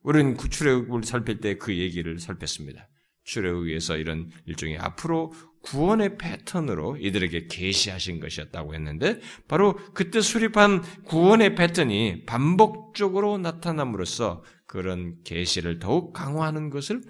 우리는 0.02 0.36
출애굽을 0.36 1.04
살필 1.04 1.40
때 1.40 1.58
그 1.58 1.76
얘기를 1.76 2.18
살폈습니다. 2.18 2.88
출애굽에서 3.24 3.96
이런 3.98 4.30
일종의 4.46 4.78
앞으로 4.78 5.32
구원의 5.62 6.18
패턴으로 6.18 6.96
이들에게 6.96 7.46
계시하신 7.46 8.18
것이었다고 8.18 8.74
했는데 8.74 9.20
바로 9.46 9.76
그때 9.94 10.20
수립한 10.20 10.82
구원의 11.04 11.54
패턴이 11.54 12.24
반복적으로 12.26 13.38
나타남으로써 13.38 14.42
그런 14.66 15.22
계시를 15.22 15.78
더욱 15.78 16.12
강화하는 16.12 16.68
것을 16.68 17.02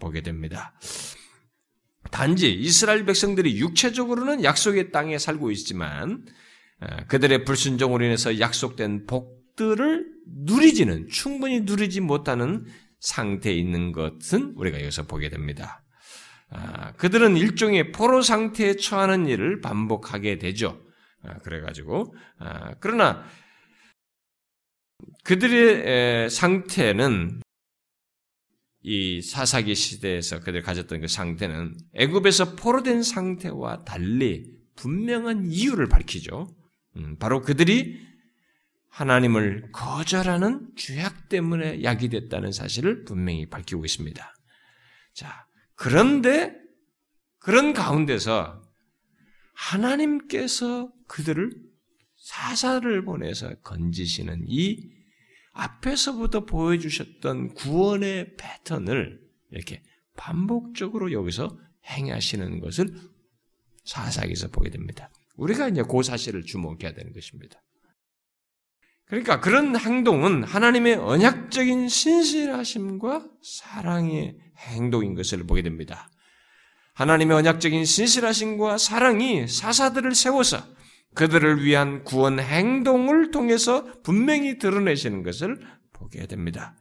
보게 0.00 0.22
됩니다. 0.22 0.76
단지 2.10 2.52
이스라엘 2.52 3.04
백성들이 3.04 3.60
육체적으로는 3.60 4.42
약속의 4.42 4.90
땅에 4.90 5.16
살고 5.18 5.52
있지만 5.52 6.26
그들의 7.08 7.44
불순종으로 7.44 8.04
인해서 8.04 8.38
약속된 8.38 9.06
복들을 9.06 10.06
누리지는 10.26 11.08
충분히 11.08 11.60
누리지 11.60 12.00
못하는 12.00 12.64
상태에 13.00 13.52
있는 13.52 13.92
것은 13.92 14.54
우리가 14.56 14.80
여기서 14.80 15.06
보게 15.06 15.28
됩니다. 15.28 15.84
아, 16.50 16.92
그들은 16.92 17.36
일종의 17.36 17.92
포로 17.92 18.22
상태에 18.22 18.76
처하는 18.76 19.26
일을 19.26 19.60
반복하게 19.60 20.38
되죠. 20.38 20.80
아, 21.22 21.38
그래가지고 21.38 22.14
아, 22.38 22.74
그러나 22.80 23.24
그들의 25.24 26.30
상태는 26.30 27.40
이 28.82 29.22
사사기 29.22 29.74
시대에서 29.74 30.40
그들 30.40 30.62
가졌던 30.62 31.00
그 31.00 31.08
상태는 31.08 31.76
애굽에서 31.94 32.56
포로된 32.56 33.02
상태와 33.02 33.84
달리 33.84 34.50
분명한 34.76 35.46
이유를 35.46 35.88
밝히죠. 35.88 36.48
음, 36.96 37.16
바로 37.18 37.40
그들이 37.40 38.00
하나님을 38.88 39.70
거절하는 39.72 40.68
죄악 40.76 41.28
때문에 41.28 41.82
약이 41.82 42.10
됐다는 42.10 42.52
사실을 42.52 43.04
분명히 43.04 43.46
밝히고 43.46 43.84
있습니다. 43.84 44.34
자, 45.14 45.46
그런데 45.74 46.54
그런 47.38 47.72
가운데서 47.72 48.62
하나님께서 49.54 50.92
그들을 51.08 51.50
사사를 52.16 53.04
보내서 53.04 53.54
건지시는 53.62 54.44
이 54.46 54.90
앞에서부터 55.52 56.44
보여주셨던 56.44 57.54
구원의 57.54 58.36
패턴을 58.36 59.20
이렇게 59.50 59.82
반복적으로 60.16 61.12
여기서 61.12 61.58
행하시는 61.86 62.60
것을 62.60 62.88
사사기에서 63.84 64.48
보게 64.48 64.70
됩니다. 64.70 65.10
우리가 65.36 65.68
이제 65.68 65.82
그 65.82 66.02
사실을 66.02 66.42
주목해야 66.42 66.92
되는 66.94 67.12
것입니다. 67.12 67.62
그러니까 69.06 69.40
그런 69.40 69.78
행동은 69.78 70.42
하나님의 70.44 70.94
언약적인 70.94 71.88
신실하심과 71.88 73.28
사랑의 73.42 74.38
행동인 74.56 75.14
것을 75.14 75.44
보게 75.44 75.62
됩니다. 75.62 76.08
하나님의 76.94 77.36
언약적인 77.36 77.84
신실하심과 77.84 78.78
사랑이 78.78 79.48
사사들을 79.48 80.14
세워서 80.14 80.64
그들을 81.14 81.62
위한 81.62 82.04
구원 82.04 82.40
행동을 82.40 83.30
통해서 83.30 83.84
분명히 84.02 84.58
드러내시는 84.58 85.22
것을 85.22 85.60
보게 85.92 86.26
됩니다. 86.26 86.76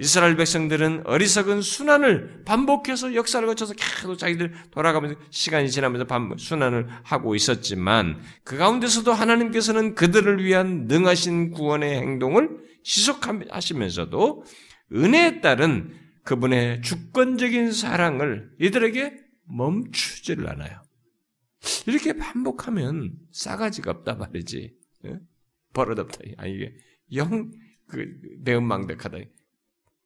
이스라엘 0.00 0.36
백성들은 0.36 1.06
어리석은 1.06 1.60
순환을 1.60 2.44
반복해서 2.44 3.14
역사를 3.14 3.44
거쳐서 3.46 3.74
계속 3.74 4.16
자기들 4.16 4.52
돌아가면서 4.70 5.18
시간이 5.30 5.70
지나면서 5.70 6.06
순환을 6.36 6.86
하고 7.02 7.34
있었지만 7.34 8.20
그 8.44 8.56
가운데서도 8.56 9.12
하나님께서는 9.12 9.96
그들을 9.96 10.44
위한 10.44 10.86
능하신 10.86 11.50
구원의 11.50 11.98
행동을 11.98 12.48
지속하시면서도 12.84 14.44
은혜에 14.94 15.40
따른 15.40 15.92
그분의 16.24 16.82
주권적인 16.82 17.72
사랑을 17.72 18.50
이들에게 18.60 19.16
멈추지를 19.46 20.48
않아요. 20.48 20.82
이렇게 21.86 22.12
반복하면 22.12 23.14
싸가지가 23.32 23.90
없다 23.90 24.14
말이지. 24.14 24.74
예? 25.06 25.18
버릇없다. 25.72 26.18
아니, 26.36 26.54
이게 26.54 26.74
영, 27.14 27.50
그, 27.88 28.06
매운망덕하다. 28.44 29.18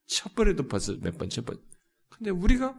첫 0.06 0.34
번에도 0.34 0.68
벌써 0.68 0.96
몇 1.00 1.16
번, 1.16 1.28
첫 1.28 1.44
번. 1.44 1.60
근데 2.08 2.30
우리가 2.30 2.76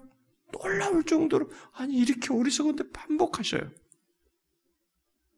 놀라울 0.52 1.04
정도로, 1.04 1.50
아니, 1.74 1.98
이렇게 1.98 2.34
어리석은데 2.34 2.92
반복하셔요. 2.92 3.72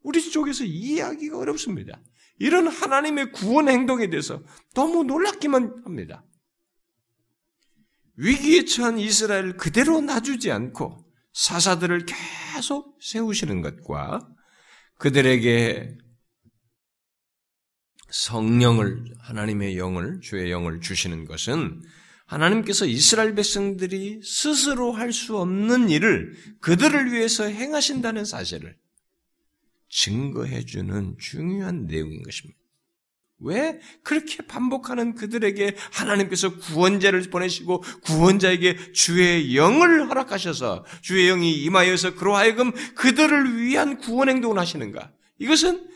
우리 0.04 0.22
쪽에서 0.22 0.64
이해하기가 0.64 1.38
어렵습니다. 1.38 2.00
이런 2.38 2.68
하나님의 2.68 3.32
구원 3.32 3.70
행동에 3.70 4.10
대해서 4.10 4.44
너무 4.74 5.04
놀랍기만 5.04 5.84
합니다. 5.86 6.24
위기에 8.18 8.66
처한 8.66 9.00
이스라엘 9.00 9.58
그대로 9.58 10.02
놔주지 10.02 10.52
않고 10.52 11.06
사사들을 11.34 12.06
계속 12.06 12.98
세우시는 13.02 13.62
것과 13.62 14.28
그들에게 14.98 15.98
성령을 18.16 19.04
하나님의 19.20 19.78
영을 19.78 20.22
주의 20.22 20.50
영을 20.50 20.80
주시는 20.80 21.26
것은 21.26 21.82
하나님께서 22.26 22.86
이스라엘 22.86 23.36
백성들이 23.36 24.22
스스로 24.24 24.94
할 24.94 25.12
수 25.12 25.38
없는 25.38 25.90
일을 25.90 26.34
그들을 26.62 27.12
위해서 27.12 27.44
행하신다는 27.44 28.24
사실을 28.24 28.78
증거해 29.90 30.66
주는 30.66 31.18
중요한 31.20 31.88
내용인 31.88 32.24
것입니다. 32.24 32.58
왜 33.40 33.82
그렇게 34.02 34.38
반복하는 34.48 35.14
그들에게 35.14 35.76
하나님께서 35.92 36.56
구원자를 36.58 37.22
보내시고 37.30 37.84
구원자에게 38.06 38.94
주의 38.94 39.58
영을 39.58 40.10
허락하셔서 40.10 40.86
주의 41.02 41.28
영이 41.28 41.64
임하여서 41.64 42.16
그로 42.16 42.34
하여금 42.38 42.72
그들을 42.96 43.62
위한 43.62 43.98
구원 43.98 44.30
행동을 44.30 44.58
하시는가? 44.58 45.12
이것은 45.38 45.95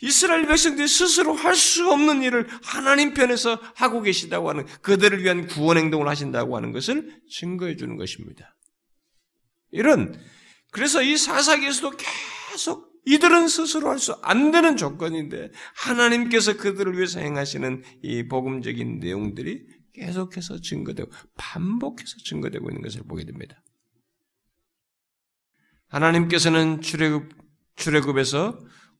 이스라엘 0.00 0.46
백성들이 0.46 0.86
스스로 0.86 1.34
할 1.34 1.54
수 1.56 1.90
없는 1.90 2.22
일을 2.22 2.46
하나님 2.62 3.14
편에서 3.14 3.60
하고 3.74 4.00
계시다고 4.02 4.48
하는 4.50 4.66
그들을 4.82 5.22
위한 5.22 5.46
구원 5.46 5.76
행동을 5.76 6.08
하신다고 6.08 6.56
하는 6.56 6.72
것을 6.72 7.20
증거해 7.30 7.76
주는 7.76 7.96
것입니다. 7.96 8.54
이런 9.70 10.18
그래서 10.70 11.02
이 11.02 11.16
사사기에서도 11.16 11.96
계속 12.52 12.88
이들은 13.06 13.48
스스로 13.48 13.88
할 13.90 13.98
수 13.98 14.14
안 14.22 14.50
되는 14.50 14.76
조건인데 14.76 15.50
하나님께서 15.74 16.56
그들을 16.56 16.96
위해서 16.96 17.20
행하시는 17.20 17.82
이 18.02 18.28
복음적인 18.28 19.00
내용들이 19.00 19.66
계속해서 19.94 20.60
증거되고 20.60 21.10
반복해서 21.36 22.16
증거되고 22.24 22.68
있는 22.70 22.82
것을 22.82 23.02
보게 23.02 23.24
됩니다. 23.24 23.62
하나님께서는 25.88 26.82
출애굽 26.82 27.30
출애굽에서 27.76 28.58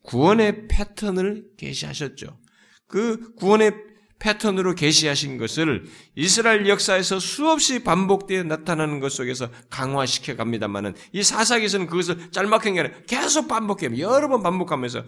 구원의 0.08 0.68
패턴을 0.68 1.44
계시하셨죠. 1.58 2.40
그 2.86 3.34
구원의 3.34 3.72
패턴으로 4.18 4.74
계시하신 4.74 5.36
것을 5.36 5.84
이스라엘 6.16 6.66
역사에서 6.66 7.20
수없이 7.20 7.84
반복되어 7.84 8.44
나타나는 8.44 9.00
것 9.00 9.12
속에서 9.12 9.50
강화시켜 9.68 10.34
갑니다만은 10.34 10.94
이 11.12 11.22
사사기에서는 11.22 11.86
그것을 11.86 12.30
짤막한 12.32 12.74
게 12.74 12.80
아니라 12.80 12.98
계속 13.06 13.48
반복해요. 13.48 13.98
여러 13.98 14.28
번 14.28 14.42
반복하면서 14.42 15.04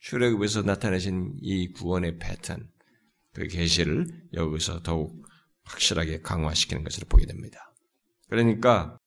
출애굽에서 0.00 0.62
나타내신 0.62 1.34
이 1.42 1.72
구원의 1.72 2.18
패턴, 2.18 2.70
그 3.34 3.46
계시를 3.46 4.06
여기서 4.32 4.82
더욱 4.82 5.26
확실하게 5.64 6.22
강화시키는 6.22 6.84
것을 6.84 7.04
보게 7.06 7.26
됩니다. 7.26 7.74
그러니까 8.30 8.98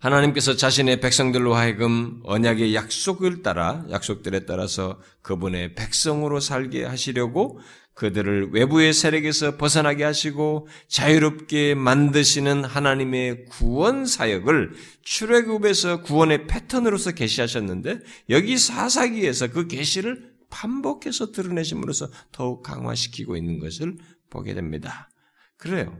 하나님께서 0.00 0.56
자신의 0.56 1.00
백성들로 1.00 1.54
하여금 1.54 2.20
언약의 2.24 2.74
약속을 2.74 3.42
따라 3.42 3.84
약속들에 3.90 4.46
따라서 4.46 5.00
그분의 5.22 5.74
백성으로 5.74 6.40
살게 6.40 6.84
하시려고 6.84 7.58
그들을 7.94 8.50
외부의 8.52 8.92
세력에서 8.92 9.56
벗어나게 9.56 10.04
하시고 10.04 10.66
자유롭게 10.88 11.74
만드시는 11.76 12.64
하나님의 12.64 13.46
구원 13.46 14.04
사역을 14.04 14.72
출애굽에서 15.02 16.02
구원의 16.02 16.46
패턴으로서 16.48 17.12
계시하셨는데 17.12 18.00
여기 18.30 18.58
사사기에서 18.58 19.48
그 19.48 19.68
계시를 19.68 20.34
반복해서 20.50 21.32
드러내심으로써 21.32 22.08
더욱 22.32 22.62
강화시키고 22.62 23.36
있는 23.36 23.58
것을 23.58 23.96
보게 24.28 24.54
됩니다. 24.54 25.08
그래요. 25.56 25.96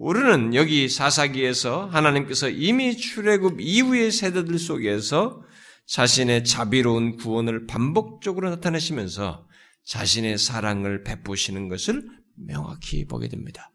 우리는 0.00 0.54
여기 0.54 0.88
사사기에서 0.88 1.84
하나님께서 1.84 2.48
이미 2.48 2.96
출애굽 2.96 3.60
이후의 3.60 4.12
세대들 4.12 4.58
속에서 4.58 5.42
자신의 5.84 6.44
자비로운 6.44 7.18
구원을 7.18 7.66
반복적으로 7.66 8.48
나타내시면서 8.48 9.46
자신의 9.84 10.38
사랑을 10.38 11.02
베푸시는 11.02 11.68
것을 11.68 12.08
명확히 12.34 13.04
보게 13.04 13.28
됩니다. 13.28 13.70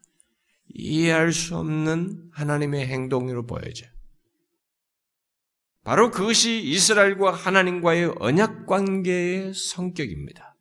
이해할 0.74 1.32
수 1.32 1.56
없는 1.58 2.30
하나님의 2.32 2.88
행동으로 2.88 3.46
보여져요. 3.46 3.88
바로 5.84 6.10
그것이 6.10 6.60
이스라엘과 6.60 7.34
하나님과의 7.34 8.14
언약 8.18 8.66
관계의 8.66 9.54
성격입니다. 9.54 10.55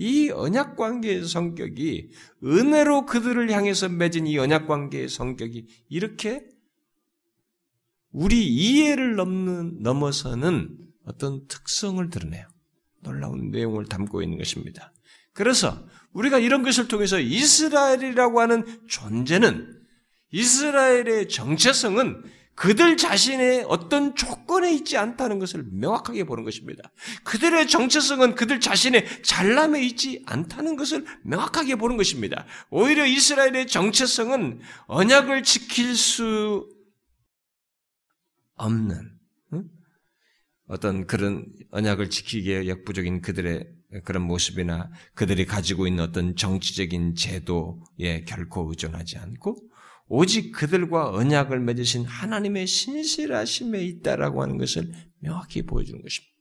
이 0.00 0.30
언약 0.30 0.76
관계의 0.76 1.26
성격이 1.26 2.10
은혜로 2.44 3.04
그들을 3.06 3.50
향해서 3.50 3.88
맺은 3.88 4.28
이 4.28 4.38
언약 4.38 4.68
관계의 4.68 5.08
성격이 5.08 5.66
이렇게 5.88 6.46
우리 8.12 8.46
이해를 8.46 9.16
넘는 9.16 9.82
넘어서는 9.82 10.78
어떤 11.04 11.48
특성을 11.48 12.08
드러내요. 12.10 12.46
놀라운 13.02 13.50
내용을 13.50 13.86
담고 13.86 14.22
있는 14.22 14.38
것입니다. 14.38 14.92
그래서 15.32 15.84
우리가 16.12 16.38
이런 16.38 16.62
것을 16.62 16.86
통해서 16.86 17.18
이스라엘이라고 17.18 18.40
하는 18.40 18.64
존재는 18.86 19.82
이스라엘의 20.30 21.28
정체성은 21.28 22.22
그들 22.58 22.96
자신의 22.96 23.66
어떤 23.68 24.16
조건에 24.16 24.72
있지 24.72 24.96
않다는 24.96 25.38
것을 25.38 25.64
명확하게 25.70 26.24
보는 26.24 26.42
것입니다. 26.42 26.90
그들의 27.22 27.68
정체성은 27.68 28.34
그들 28.34 28.58
자신의 28.58 29.22
잘남에 29.22 29.80
있지 29.84 30.24
않다는 30.26 30.74
것을 30.74 31.06
명확하게 31.22 31.76
보는 31.76 31.96
것입니다. 31.96 32.46
오히려 32.70 33.06
이스라엘의 33.06 33.68
정체성은 33.68 34.60
언약을 34.88 35.44
지킬 35.44 35.94
수 35.94 36.68
없는 38.54 39.08
어떤 40.66 41.06
그런 41.06 41.46
언약을 41.70 42.10
지키기에 42.10 42.66
역부족인 42.66 43.22
그들의 43.22 43.68
그런 44.04 44.24
모습이나 44.24 44.90
그들이 45.14 45.46
가지고 45.46 45.86
있는 45.86 46.02
어떤 46.02 46.34
정치적인 46.34 47.14
제도에 47.14 48.24
결코 48.26 48.68
의존하지 48.68 49.16
않고 49.18 49.56
오직 50.08 50.52
그들과 50.52 51.10
언약을 51.10 51.60
맺으신 51.60 52.04
하나님의 52.04 52.66
신실하심에 52.66 53.82
있다라고 53.84 54.42
하는 54.42 54.58
것을 54.58 54.92
명확히 55.20 55.62
보여주는 55.62 56.00
것입니다. 56.00 56.34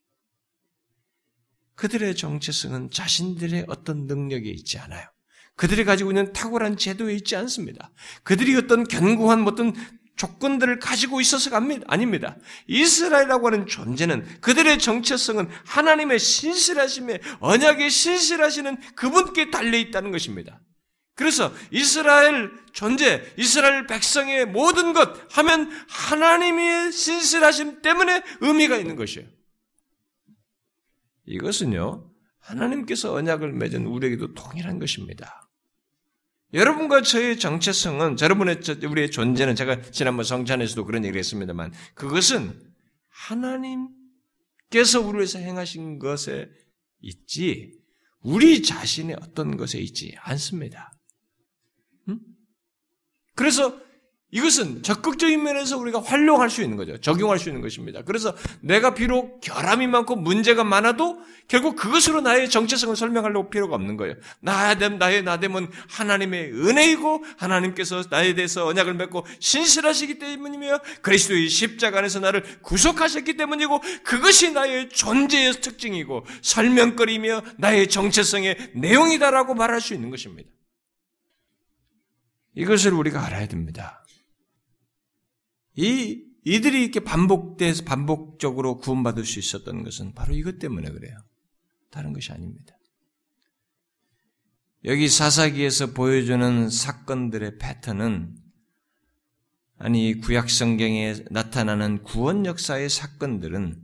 그들의 1.76 2.16
정체성은 2.16 2.90
자신들의 2.92 3.66
어떤 3.68 4.08
능력에 4.08 4.50
있지 4.50 4.80
않아요. 4.80 5.06
그들이 5.56 5.86
가지고 5.86 6.12
있는 6.12 6.34
탁월한 6.34 6.78
제도에 6.78 7.14
있지 7.16 7.36
않습니다. 7.36 7.92
그들이 8.24 8.56
어떤 8.56 8.84
견고한 8.84 9.48
어떤 9.48 9.74
조건들을 10.16 10.80
가지고 10.80 11.22
있어서가 11.22 11.62
아닙니다. 11.86 12.38
이스라엘이라고 12.68 13.48
하는 13.48 13.68
존재는 13.68 14.42
그들의 14.42 14.80
정체성은 14.80 15.50
하나님의 15.66 16.20
신실하심에 16.20 17.20
언약에 17.40 17.90
신실하시는 17.90 18.78
그분께 18.96 19.52
달려 19.52 19.78
있다는 19.78 20.12
것입니다. 20.12 20.60
그래서 21.18 21.52
이스라엘 21.72 22.52
존재, 22.74 23.24
이스라엘 23.38 23.88
백성의 23.88 24.46
모든 24.46 24.94
것 24.94 25.36
하면 25.36 25.68
하나님의 25.90 26.92
신실하심 26.92 27.82
때문에 27.82 28.22
의미가 28.42 28.78
있는 28.78 28.96
것이에요. 28.96 29.28
이것은요, 31.26 32.08
하나님께서 32.38 33.14
언약을 33.14 33.52
맺은 33.52 33.88
우리에게도 33.88 34.36
동일한 34.36 34.78
것입니다. 34.78 35.50
여러분과 36.54 37.02
저의 37.02 37.40
정체성은, 37.40 38.18
여러분의, 38.22 38.62
우리의 38.88 39.10
존재는 39.10 39.56
제가 39.56 39.82
지난번 39.82 40.24
성찬에서도 40.24 40.86
그런 40.86 41.04
얘기를 41.04 41.18
했습니다만, 41.18 41.74
그것은 41.96 42.62
하나님께서 43.10 45.02
우리 45.02 45.18
위해서 45.18 45.40
행하신 45.40 45.98
것에 45.98 46.48
있지, 47.02 47.74
우리 48.22 48.62
자신의 48.62 49.18
어떤 49.20 49.58
것에 49.58 49.80
있지 49.80 50.16
않습니다. 50.20 50.97
응? 53.38 53.44
그래서 53.48 53.88
이것은 54.30 54.84
적극적인 54.84 55.42
면에서 55.42 55.78
우리가 55.78 56.02
활용할 56.02 56.50
수 56.50 56.62
있는 56.62 56.76
거죠. 56.76 56.98
적용할 56.98 57.40
수 57.40 57.48
있는 57.48 57.62
것입니다. 57.62 58.02
그래서 58.04 58.36
내가 58.60 58.94
비록 58.94 59.40
결함이 59.40 59.88
많고 59.88 60.18
문제가 60.18 60.66
많아도 60.66 61.18
결국 61.48 61.78
그것으로 61.78 62.20
나의 62.20 62.50
정체성을 62.50 62.94
설명하려고 62.98 63.50
필요가 63.50 63.76
없는 63.76 63.96
거예요. 63.96 64.16
나됨, 64.42 64.98
나의 64.98 65.24
나됨은 65.24 65.70
하나님의 65.88 66.52
은혜이고 66.52 67.24
하나님께서 67.38 68.04
나에 68.10 68.34
대해서 68.36 68.66
언약을 68.66 68.96
맺고 68.96 69.26
신실하시기 69.40 70.20
때문이며 70.20 70.80
그리스도의 71.02 71.48
십자가 71.48 72.00
안에서 72.00 72.20
나를 72.20 72.44
구속하셨기 72.64 73.38
때문이고 73.38 73.82
그것이 74.04 74.52
나의 74.52 74.90
존재의 74.90 75.54
특징이고 75.62 76.26
설명거리며 76.42 77.44
나의 77.60 77.88
정체성의 77.88 78.72
내용이다라고 78.74 79.54
말할 79.54 79.80
수 79.80 79.94
있는 79.94 80.10
것입니다. 80.10 80.50
이것을 82.58 82.94
우리가 82.94 83.24
알아야 83.24 83.48
됩니다. 83.48 84.04
이, 85.76 86.24
이들이 86.44 86.82
이렇게 86.82 87.00
반복돼서 87.00 87.84
반복적으로 87.84 88.78
구원받을 88.78 89.26
수 89.26 89.38
있었던 89.38 89.84
것은 89.84 90.14
바로 90.14 90.34
이것 90.34 90.58
때문에 90.58 90.90
그래요. 90.90 91.18
다른 91.92 92.14
것이 92.14 92.32
아닙니다. 92.32 92.76
여기 94.86 95.08
사사기에서 95.08 95.94
보여주는 95.94 96.70
사건들의 96.70 97.60
패턴은 97.60 98.36
아니 99.78 100.20
구약 100.20 100.50
성경에 100.50 101.16
나타나는 101.30 102.04
구원 102.04 102.46
역사의 102.46 102.90
사건들은 102.90 103.84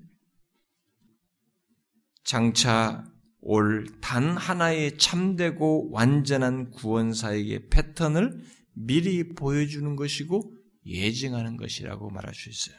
장차 2.24 3.06
올 3.42 3.86
단 4.02 4.38
하나의 4.38 4.98
참되고 4.98 5.92
완전한 5.92 6.72
구원사에게 6.72 7.68
패턴을 7.70 8.42
미리 8.74 9.30
보여주는 9.30 9.96
것이고 9.96 10.54
예증하는 10.86 11.58
것이라고 11.58 12.10
말할 12.10 12.34
수 12.34 12.50
있어요. 12.50 12.76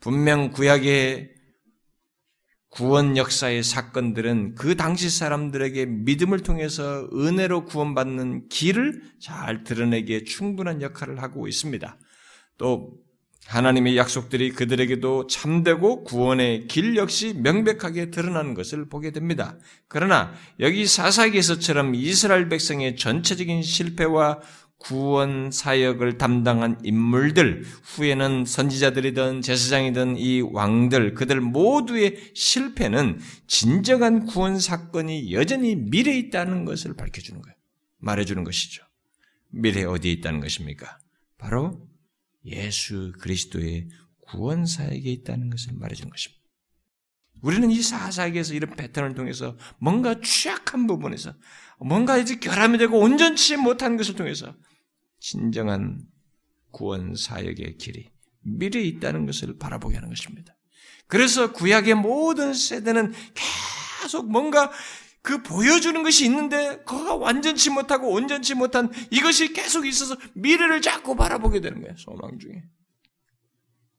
분명 0.00 0.50
구약의 0.50 1.40
구원 2.70 3.16
역사의 3.16 3.64
사건들은 3.64 4.54
그 4.54 4.76
당시 4.76 5.10
사람들에게 5.10 5.86
믿음을 5.86 6.40
통해서 6.40 7.08
은혜로 7.12 7.64
구원받는 7.64 8.48
길을 8.48 9.02
잘 9.20 9.64
드러내기에 9.64 10.22
충분한 10.24 10.80
역할을 10.80 11.20
하고 11.20 11.48
있습니다. 11.48 11.98
또 12.58 13.00
하나님의 13.46 13.96
약속들이 13.96 14.52
그들에게도 14.52 15.26
참되고 15.26 16.04
구원의 16.04 16.68
길 16.68 16.96
역시 16.96 17.34
명백하게 17.34 18.12
드러나는 18.12 18.54
것을 18.54 18.88
보게 18.88 19.10
됩니다. 19.10 19.58
그러나 19.88 20.32
여기 20.60 20.86
사사기에서처럼 20.86 21.96
이스라엘 21.96 22.48
백성의 22.48 22.94
전체적인 22.94 23.62
실패와 23.62 24.40
구원 24.80 25.50
사역을 25.50 26.18
담당한 26.18 26.78
인물들, 26.82 27.64
후에는 27.84 28.44
선지자들이든 28.46 29.42
제사장이든 29.42 30.16
이 30.16 30.40
왕들, 30.40 31.14
그들 31.14 31.40
모두의 31.40 32.32
실패는 32.34 33.20
진정한 33.46 34.26
구원 34.26 34.58
사건이 34.58 35.32
여전히 35.32 35.76
미래에 35.76 36.18
있다는 36.18 36.64
것을 36.64 36.96
밝혀주는 36.96 37.40
거예요. 37.40 37.54
말해주는 37.98 38.42
것이죠. 38.42 38.82
미래에 39.50 39.84
어디에 39.84 40.10
있다는 40.12 40.40
것입니까? 40.40 40.98
바로 41.36 41.86
예수 42.46 43.12
그리스도의 43.20 43.88
구원 44.20 44.64
사역에 44.64 45.10
있다는 45.10 45.50
것을 45.50 45.74
말해주는 45.74 46.10
것입니다. 46.10 46.40
우리는 47.42 47.70
이 47.70 47.80
사사기에서 47.80 48.54
이런 48.54 48.76
패턴을 48.76 49.14
통해서 49.14 49.56
뭔가 49.78 50.20
취약한 50.22 50.86
부분에서 50.86 51.34
뭔가 51.78 52.18
이제 52.18 52.36
결함이 52.36 52.78
되고 52.78 52.98
온전치 52.98 53.56
못한 53.56 53.96
것을 53.96 54.14
통해서 54.14 54.54
진정한 55.20 56.00
구원 56.70 57.14
사역의 57.14 57.76
길이 57.78 58.10
미래에 58.42 58.82
있다는 58.82 59.26
것을 59.26 59.58
바라보게 59.58 59.94
하는 59.94 60.08
것입니다. 60.08 60.56
그래서 61.06 61.52
구약의 61.52 61.94
모든 61.94 62.54
세대는 62.54 63.12
계속 64.02 64.30
뭔가 64.30 64.70
그 65.22 65.42
보여주는 65.42 66.02
것이 66.02 66.24
있는데 66.24 66.78
그가 66.86 67.14
완전치 67.16 67.70
못하고 67.70 68.10
온전치 68.10 68.54
못한 68.54 68.90
이것이 69.10 69.52
계속 69.52 69.86
있어서 69.86 70.16
미래를 70.34 70.80
자꾸 70.80 71.14
바라보게 71.14 71.60
되는 71.60 71.82
거예요. 71.82 71.94
소망 71.96 72.38
중에. 72.38 72.62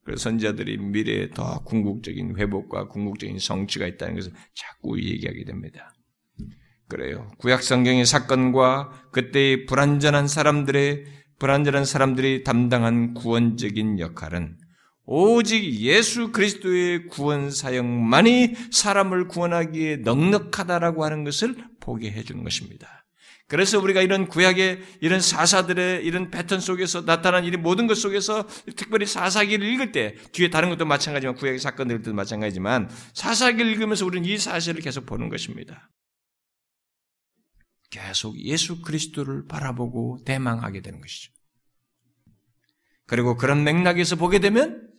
그래서 0.03 0.23
선지자들이 0.23 0.77
미래에 0.77 1.29
더 1.29 1.63
궁극적인 1.63 2.37
회복과 2.37 2.87
궁극적인 2.87 3.37
성취가 3.37 3.85
있다는 3.85 4.15
것을 4.15 4.33
자꾸 4.55 4.99
얘기하게 4.99 5.45
됩니다. 5.45 5.93
그래요. 6.91 7.31
구약 7.37 7.63
성경의 7.63 8.05
사건과 8.05 8.91
그때의 9.11 9.65
불완전한 9.65 10.27
사람들의 10.27 11.05
불완전한 11.39 11.85
사람들이 11.85 12.43
담당한 12.43 13.13
구원적인 13.13 13.97
역할은 13.99 14.57
오직 15.05 15.63
예수 15.79 16.33
그리스도의 16.33 17.07
구원 17.07 17.49
사역만이 17.49 18.55
사람을 18.71 19.29
구원하기에 19.29 19.97
넉넉하다라고 20.03 21.05
하는 21.05 21.23
것을 21.23 21.55
보게 21.79 22.11
해주는 22.11 22.43
것입니다. 22.43 23.05
그래서 23.47 23.79
우리가 23.79 24.01
이런 24.01 24.27
구약의 24.27 24.81
이런 24.99 25.21
사사들의 25.21 26.05
이런 26.05 26.29
패턴 26.29 26.59
속에서 26.59 27.05
나타난 27.05 27.45
이 27.45 27.51
모든 27.51 27.87
것 27.87 27.95
속에서 27.95 28.45
특별히 28.75 29.05
사사기를 29.05 29.65
읽을 29.65 29.93
때 29.93 30.15
뒤에 30.33 30.49
다른 30.49 30.69
것도 30.69 30.83
마찬가지지만 30.83 31.35
구약의 31.35 31.59
사건들도 31.59 32.13
마찬가지지만 32.13 32.89
사사기를 33.13 33.71
읽으면서 33.71 34.05
우리는 34.05 34.27
이 34.27 34.37
사실을 34.37 34.81
계속 34.81 35.05
보는 35.05 35.29
것입니다. 35.29 35.89
계속 37.91 38.39
예수 38.39 38.81
그리스도를 38.81 39.45
바라보고 39.47 40.23
대망하게 40.25 40.81
되는 40.81 40.99
것이죠. 40.99 41.31
그리고 43.05 43.35
그런 43.35 43.63
맥락에서 43.63 44.15
보게 44.15 44.39
되면 44.39 44.89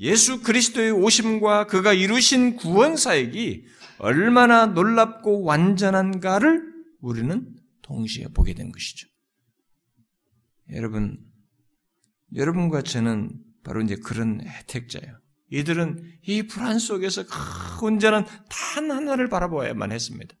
예수 0.00 0.42
그리스도의 0.42 0.90
오심과 0.90 1.68
그가 1.68 1.94
이루신 1.94 2.56
구원 2.56 2.96
사역이 2.96 3.64
얼마나 3.98 4.66
놀랍고 4.66 5.42
완전한가를 5.44 6.74
우리는 7.00 7.56
동시에 7.82 8.26
보게 8.28 8.52
된 8.52 8.72
것이죠. 8.72 9.08
여러분, 10.72 11.18
여러분과 12.34 12.82
저는 12.82 13.30
바로 13.62 13.80
이제 13.80 13.94
그런 13.96 14.40
혜택자예요. 14.44 15.18
이들은 15.50 16.18
이 16.22 16.42
불안 16.48 16.80
속에서 16.80 17.24
온전한 17.80 18.26
단 18.48 18.90
하나를 18.90 19.28
바라보아야만 19.28 19.92
했습니다. 19.92 20.34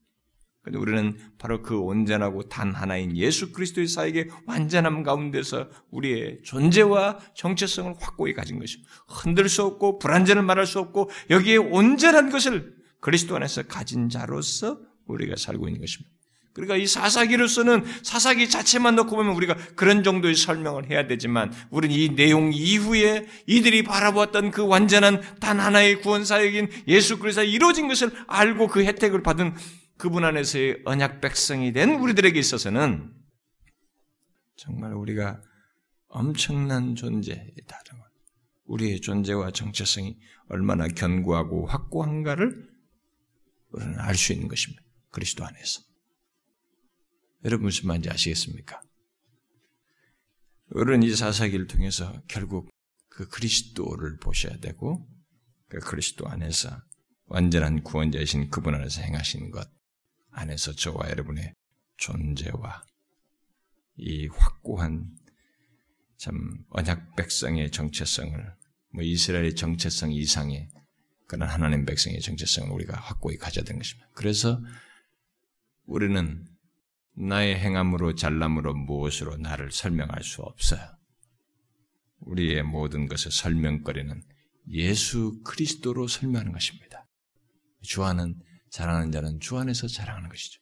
근데 0.66 0.78
우리는 0.78 1.16
바로 1.38 1.62
그 1.62 1.78
온전하고 1.78 2.48
단 2.48 2.74
하나인 2.74 3.16
예수 3.16 3.52
그리스도의 3.52 3.86
사에게 3.86 4.28
완전함 4.46 5.04
가운데서 5.04 5.68
우리의 5.92 6.40
존재와 6.42 7.20
정체성을 7.36 7.94
확고히 8.00 8.34
가진 8.34 8.58
것입니다. 8.58 8.90
흔들 9.06 9.48
수 9.48 9.62
없고 9.62 10.00
불완전을 10.00 10.42
말할 10.42 10.66
수 10.66 10.80
없고 10.80 11.08
여기에 11.30 11.58
온전한 11.58 12.30
것을 12.30 12.74
그리스도 13.00 13.36
안에서 13.36 13.62
가진 13.62 14.08
자로서 14.08 14.80
우리가 15.06 15.36
살고 15.36 15.68
있는 15.68 15.80
것입니다. 15.80 16.10
그러니까 16.52 16.76
이 16.76 16.86
사사기로서는 16.88 17.84
사사기 18.02 18.48
자체만 18.48 18.96
놓고 18.96 19.14
보면 19.14 19.36
우리가 19.36 19.56
그런 19.76 20.02
정도의 20.02 20.34
설명을 20.34 20.90
해야 20.90 21.06
되지만 21.06 21.52
우리는 21.70 21.94
이 21.94 22.16
내용 22.16 22.50
이후에 22.52 23.28
이들이 23.46 23.84
바라보았던 23.84 24.50
그 24.50 24.66
완전한 24.66 25.20
단 25.38 25.60
하나의 25.60 26.00
구원 26.00 26.24
사역인 26.24 26.70
예수 26.88 27.20
그리스도가 27.20 27.44
이루어진 27.44 27.86
것을 27.86 28.10
알고 28.26 28.66
그 28.66 28.84
혜택을 28.84 29.22
받은 29.22 29.54
그분 29.98 30.24
안에서의 30.24 30.82
언약 30.84 31.20
백성이 31.20 31.72
된 31.72 32.00
우리들에게 32.00 32.38
있어서는 32.38 33.14
정말 34.56 34.94
우리가 34.94 35.42
엄청난 36.08 36.94
존재이다. 36.94 37.82
우리의 38.66 39.00
존재와 39.00 39.52
정체성이 39.52 40.18
얼마나 40.48 40.88
견고하고 40.88 41.66
확고한가를 41.66 42.68
우리는 43.70 43.98
알 43.98 44.14
수 44.14 44.32
있는 44.32 44.48
것입니다. 44.48 44.82
그리스도 45.10 45.44
안에서. 45.44 45.82
여러분 47.44 47.66
무슨 47.66 47.86
말인지 47.88 48.10
아시겠습니까? 48.10 48.80
우리는 50.70 51.02
이 51.04 51.14
사사기를 51.14 51.68
통해서 51.68 52.22
결국 52.26 52.70
그 53.08 53.28
그리스도를 53.28 54.18
보셔야 54.18 54.56
되고 54.58 55.08
그 55.68 55.78
그리스도 55.78 56.26
안에서 56.26 56.82
완전한 57.26 57.82
구원자이신 57.82 58.50
그분 58.50 58.74
안에서 58.74 59.00
행하신 59.02 59.50
것 59.50 59.75
안에서 60.36 60.72
저와 60.72 61.08
여러분의 61.10 61.54
존재와 61.96 62.84
이 63.96 64.26
확고한 64.28 65.16
참 66.18 66.64
언약 66.70 67.16
백성의 67.16 67.70
정체성을 67.70 68.54
뭐 68.90 69.02
이스라엘의 69.02 69.54
정체성 69.54 70.12
이상의 70.12 70.68
그런 71.26 71.48
하나님 71.48 71.86
백성의 71.86 72.20
정체성을 72.20 72.70
우리가 72.70 72.98
확고히 72.98 73.38
가져야 73.38 73.64
되는 73.64 73.80
것입니다. 73.80 74.08
그래서 74.12 74.62
우리는 75.86 76.46
나의 77.14 77.56
행함으로 77.56 78.14
잘남으로 78.14 78.74
무엇으로 78.74 79.38
나를 79.38 79.72
설명할 79.72 80.22
수 80.22 80.42
없어요. 80.42 80.82
우리의 82.20 82.62
모든 82.62 83.08
것의 83.08 83.32
설명거리는 83.32 84.22
예수 84.68 85.40
그리스도로 85.44 86.08
설명하는 86.08 86.52
것입니다. 86.52 87.06
주 87.80 88.04
안은 88.04 88.42
자랑하는 88.70 89.12
자는 89.12 89.40
주 89.40 89.58
안에서 89.58 89.86
자랑하는 89.86 90.28
것이죠. 90.28 90.60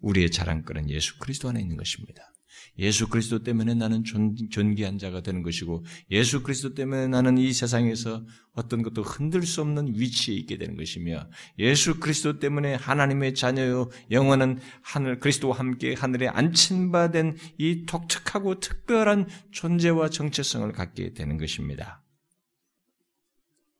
우리의 0.00 0.30
자랑거리는 0.30 0.90
예수 0.90 1.18
그리스도 1.18 1.48
안에 1.48 1.60
있는 1.60 1.76
것입니다. 1.76 2.32
예수 2.78 3.08
그리스도 3.08 3.42
때문에 3.42 3.74
나는 3.74 4.04
존, 4.04 4.36
존귀한 4.50 4.98
자가 4.98 5.20
되는 5.22 5.42
것이고 5.42 5.84
예수 6.10 6.42
그리스도 6.42 6.74
때문에 6.74 7.08
나는 7.08 7.38
이 7.38 7.52
세상에서 7.52 8.24
어떤 8.52 8.82
것도 8.82 9.02
흔들 9.02 9.42
수 9.42 9.60
없는 9.60 9.94
위치에 9.98 10.34
있게 10.34 10.58
되는 10.58 10.76
것이며 10.76 11.28
예수 11.58 11.98
그리스도 11.98 12.38
때문에 12.38 12.74
하나님의 12.74 13.34
자녀요 13.34 13.90
영원한 14.10 14.60
하늘 14.82 15.18
그리스도와 15.18 15.58
함께 15.58 15.94
하늘에 15.94 16.28
앉힘받은 16.28 17.36
이 17.58 17.84
독특하고 17.86 18.60
특별한 18.60 19.28
존재와 19.52 20.10
정체성을 20.10 20.70
갖게 20.72 21.14
되는 21.14 21.36
것입니다. 21.36 22.02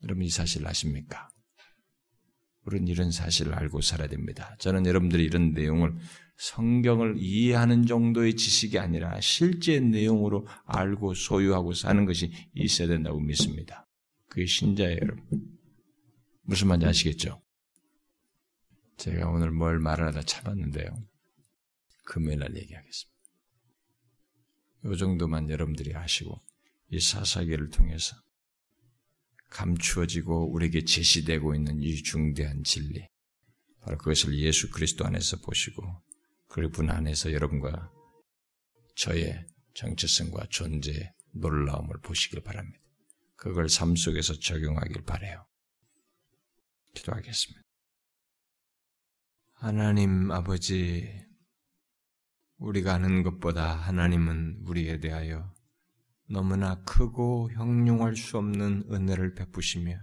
여러분 0.02 0.24
이 0.24 0.30
사실 0.30 0.66
아십니까? 0.66 1.28
우리는 2.68 2.86
이런 2.86 3.10
사실을 3.10 3.54
알고 3.54 3.80
살아야 3.80 4.08
됩니다. 4.08 4.54
저는 4.58 4.84
여러분들이 4.84 5.24
이런 5.24 5.52
내용을 5.52 5.96
성경을 6.36 7.14
이해하는 7.16 7.86
정도의 7.86 8.36
지식이 8.36 8.78
아니라 8.78 9.18
실제 9.20 9.80
내용으로 9.80 10.46
알고 10.66 11.14
소유하고 11.14 11.72
사는 11.72 12.04
것이 12.04 12.30
있어야 12.54 12.88
된다고 12.88 13.18
믿습니다. 13.20 13.88
그게 14.28 14.44
신자예요, 14.44 14.98
여러분. 15.00 15.24
무슨 16.42 16.68
말인지 16.68 16.86
아시겠죠? 16.86 17.42
제가 18.98 19.30
오늘 19.30 19.50
뭘 19.50 19.78
말하다 19.78 20.22
참았는데요. 20.22 20.90
금요일 22.04 22.40
날 22.40 22.54
얘기하겠습니다. 22.54 23.18
이 24.84 24.96
정도만 24.96 25.48
여러분들이 25.48 25.94
아시고 25.94 26.40
이 26.90 27.00
사사기를 27.00 27.70
통해서 27.70 28.14
감추어지고 29.51 30.53
우리에게 30.53 30.84
제시되고 30.84 31.55
있는 31.55 31.80
이 31.80 31.94
중대한 32.03 32.62
진리 32.64 33.07
바로 33.80 33.96
그것을 33.99 34.38
예수 34.38 34.70
그리스도 34.70 35.05
안에서 35.07 35.38
보시고 35.38 35.82
그분 36.49 36.90
안에서 36.90 37.32
여러분과 37.32 37.90
저의 38.96 39.46
정체성과 39.74 40.46
존재의 40.51 41.12
놀라움을 41.32 42.01
보시길 42.03 42.42
바랍니다. 42.42 42.78
그걸 43.36 43.68
삶 43.68 43.94
속에서 43.94 44.34
적용하길 44.38 45.05
바래요. 45.05 45.46
기도하겠습니다. 46.94 47.62
하나님 49.53 50.30
아버지, 50.30 51.09
우리가 52.59 52.94
아는 52.94 53.22
것보다 53.22 53.74
하나님은 53.74 54.62
우리에 54.64 54.99
대하여 54.99 55.55
너무나 56.30 56.82
크고 56.84 57.50
형용할 57.52 58.16
수 58.16 58.36
없는 58.36 58.84
은혜를 58.90 59.34
베푸시며 59.34 59.98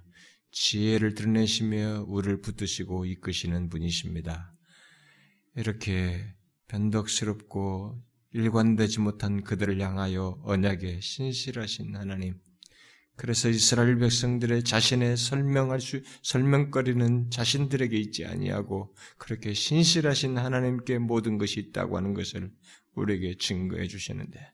지혜를 0.52 1.14
드러내시며 1.14 2.06
우리를 2.08 2.42
붙드시고 2.42 3.06
이끄시는 3.06 3.70
분이십니다. 3.70 4.54
이렇게 5.56 6.34
변덕스럽고 6.68 8.02
일관되지 8.32 9.02
못한 9.02 9.44
그들을 9.44 9.80
향하여 9.80 10.40
언약에 10.44 11.00
신실하신 11.02 11.96
하나님. 11.96 12.40
그래서 13.18 13.50
이스라엘 13.50 13.98
백성들의 13.98 14.64
자신의 14.64 15.16
설명할 15.16 15.80
수 15.80 16.02
설명거리는 16.22 17.30
자신들에게 17.30 17.96
있지 17.98 18.26
아니하고 18.26 18.94
그렇게 19.18 19.54
신실하신 19.54 20.38
하나님께 20.38 21.00
모든 21.00 21.38
것이 21.38 21.60
있다고 21.60 21.96
하는 21.98 22.14
것을 22.14 22.52
우리에게 22.96 23.38
증거해 23.38 23.88
주시는데 23.88 24.52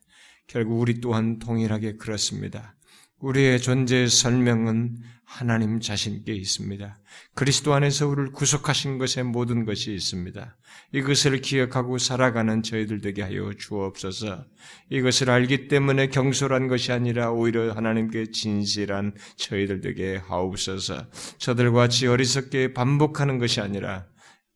결국 0.52 0.80
우리 0.80 1.00
또한 1.00 1.38
동일하게 1.38 1.96
그렇습니다. 1.96 2.76
우리의 3.20 3.58
존재의 3.58 4.08
설명은 4.08 4.98
하나님 5.24 5.80
자신께 5.80 6.34
있습니다. 6.34 7.00
그리스도 7.34 7.72
안에서 7.72 8.06
우리를 8.06 8.32
구속하신 8.32 8.98
것에 8.98 9.22
모든 9.22 9.64
것이 9.64 9.94
있습니다. 9.94 10.58
이것을 10.92 11.40
기억하고 11.40 11.96
살아가는 11.96 12.62
저희들 12.62 13.00
되게 13.00 13.22
하여 13.22 13.54
주옵소서. 13.54 14.44
이것을 14.90 15.30
알기 15.30 15.68
때문에 15.68 16.08
경솔한 16.08 16.68
것이 16.68 16.92
아니라 16.92 17.30
오히려 17.30 17.72
하나님께 17.72 18.30
진실한 18.32 19.14
저희들 19.36 19.80
되게 19.80 20.16
하옵소서. 20.16 21.08
저들과 21.38 21.78
같이 21.80 22.06
어리석게 22.06 22.74
반복하는 22.74 23.38
것이 23.38 23.62
아니라 23.62 24.04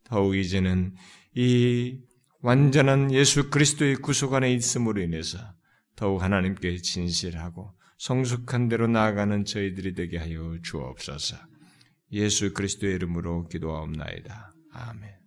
더욱 0.04 0.36
이제는 0.36 0.94
이 1.34 2.00
완전한 2.42 3.12
예수 3.12 3.48
그리스도의 3.48 3.96
구속 3.96 4.34
안에 4.34 4.52
있음으로 4.52 5.00
인해서 5.00 5.55
더욱 5.96 6.22
하나님께 6.22 6.76
진실하고 6.76 7.72
성숙한 7.98 8.68
대로 8.68 8.86
나아가는 8.86 9.44
저희들이 9.44 9.94
되게 9.94 10.18
하여 10.18 10.58
주옵소서. 10.62 11.36
예수 12.12 12.52
그리스도의 12.52 12.94
이름으로 12.96 13.48
기도하옵나이다. 13.48 14.52
아멘. 14.72 15.25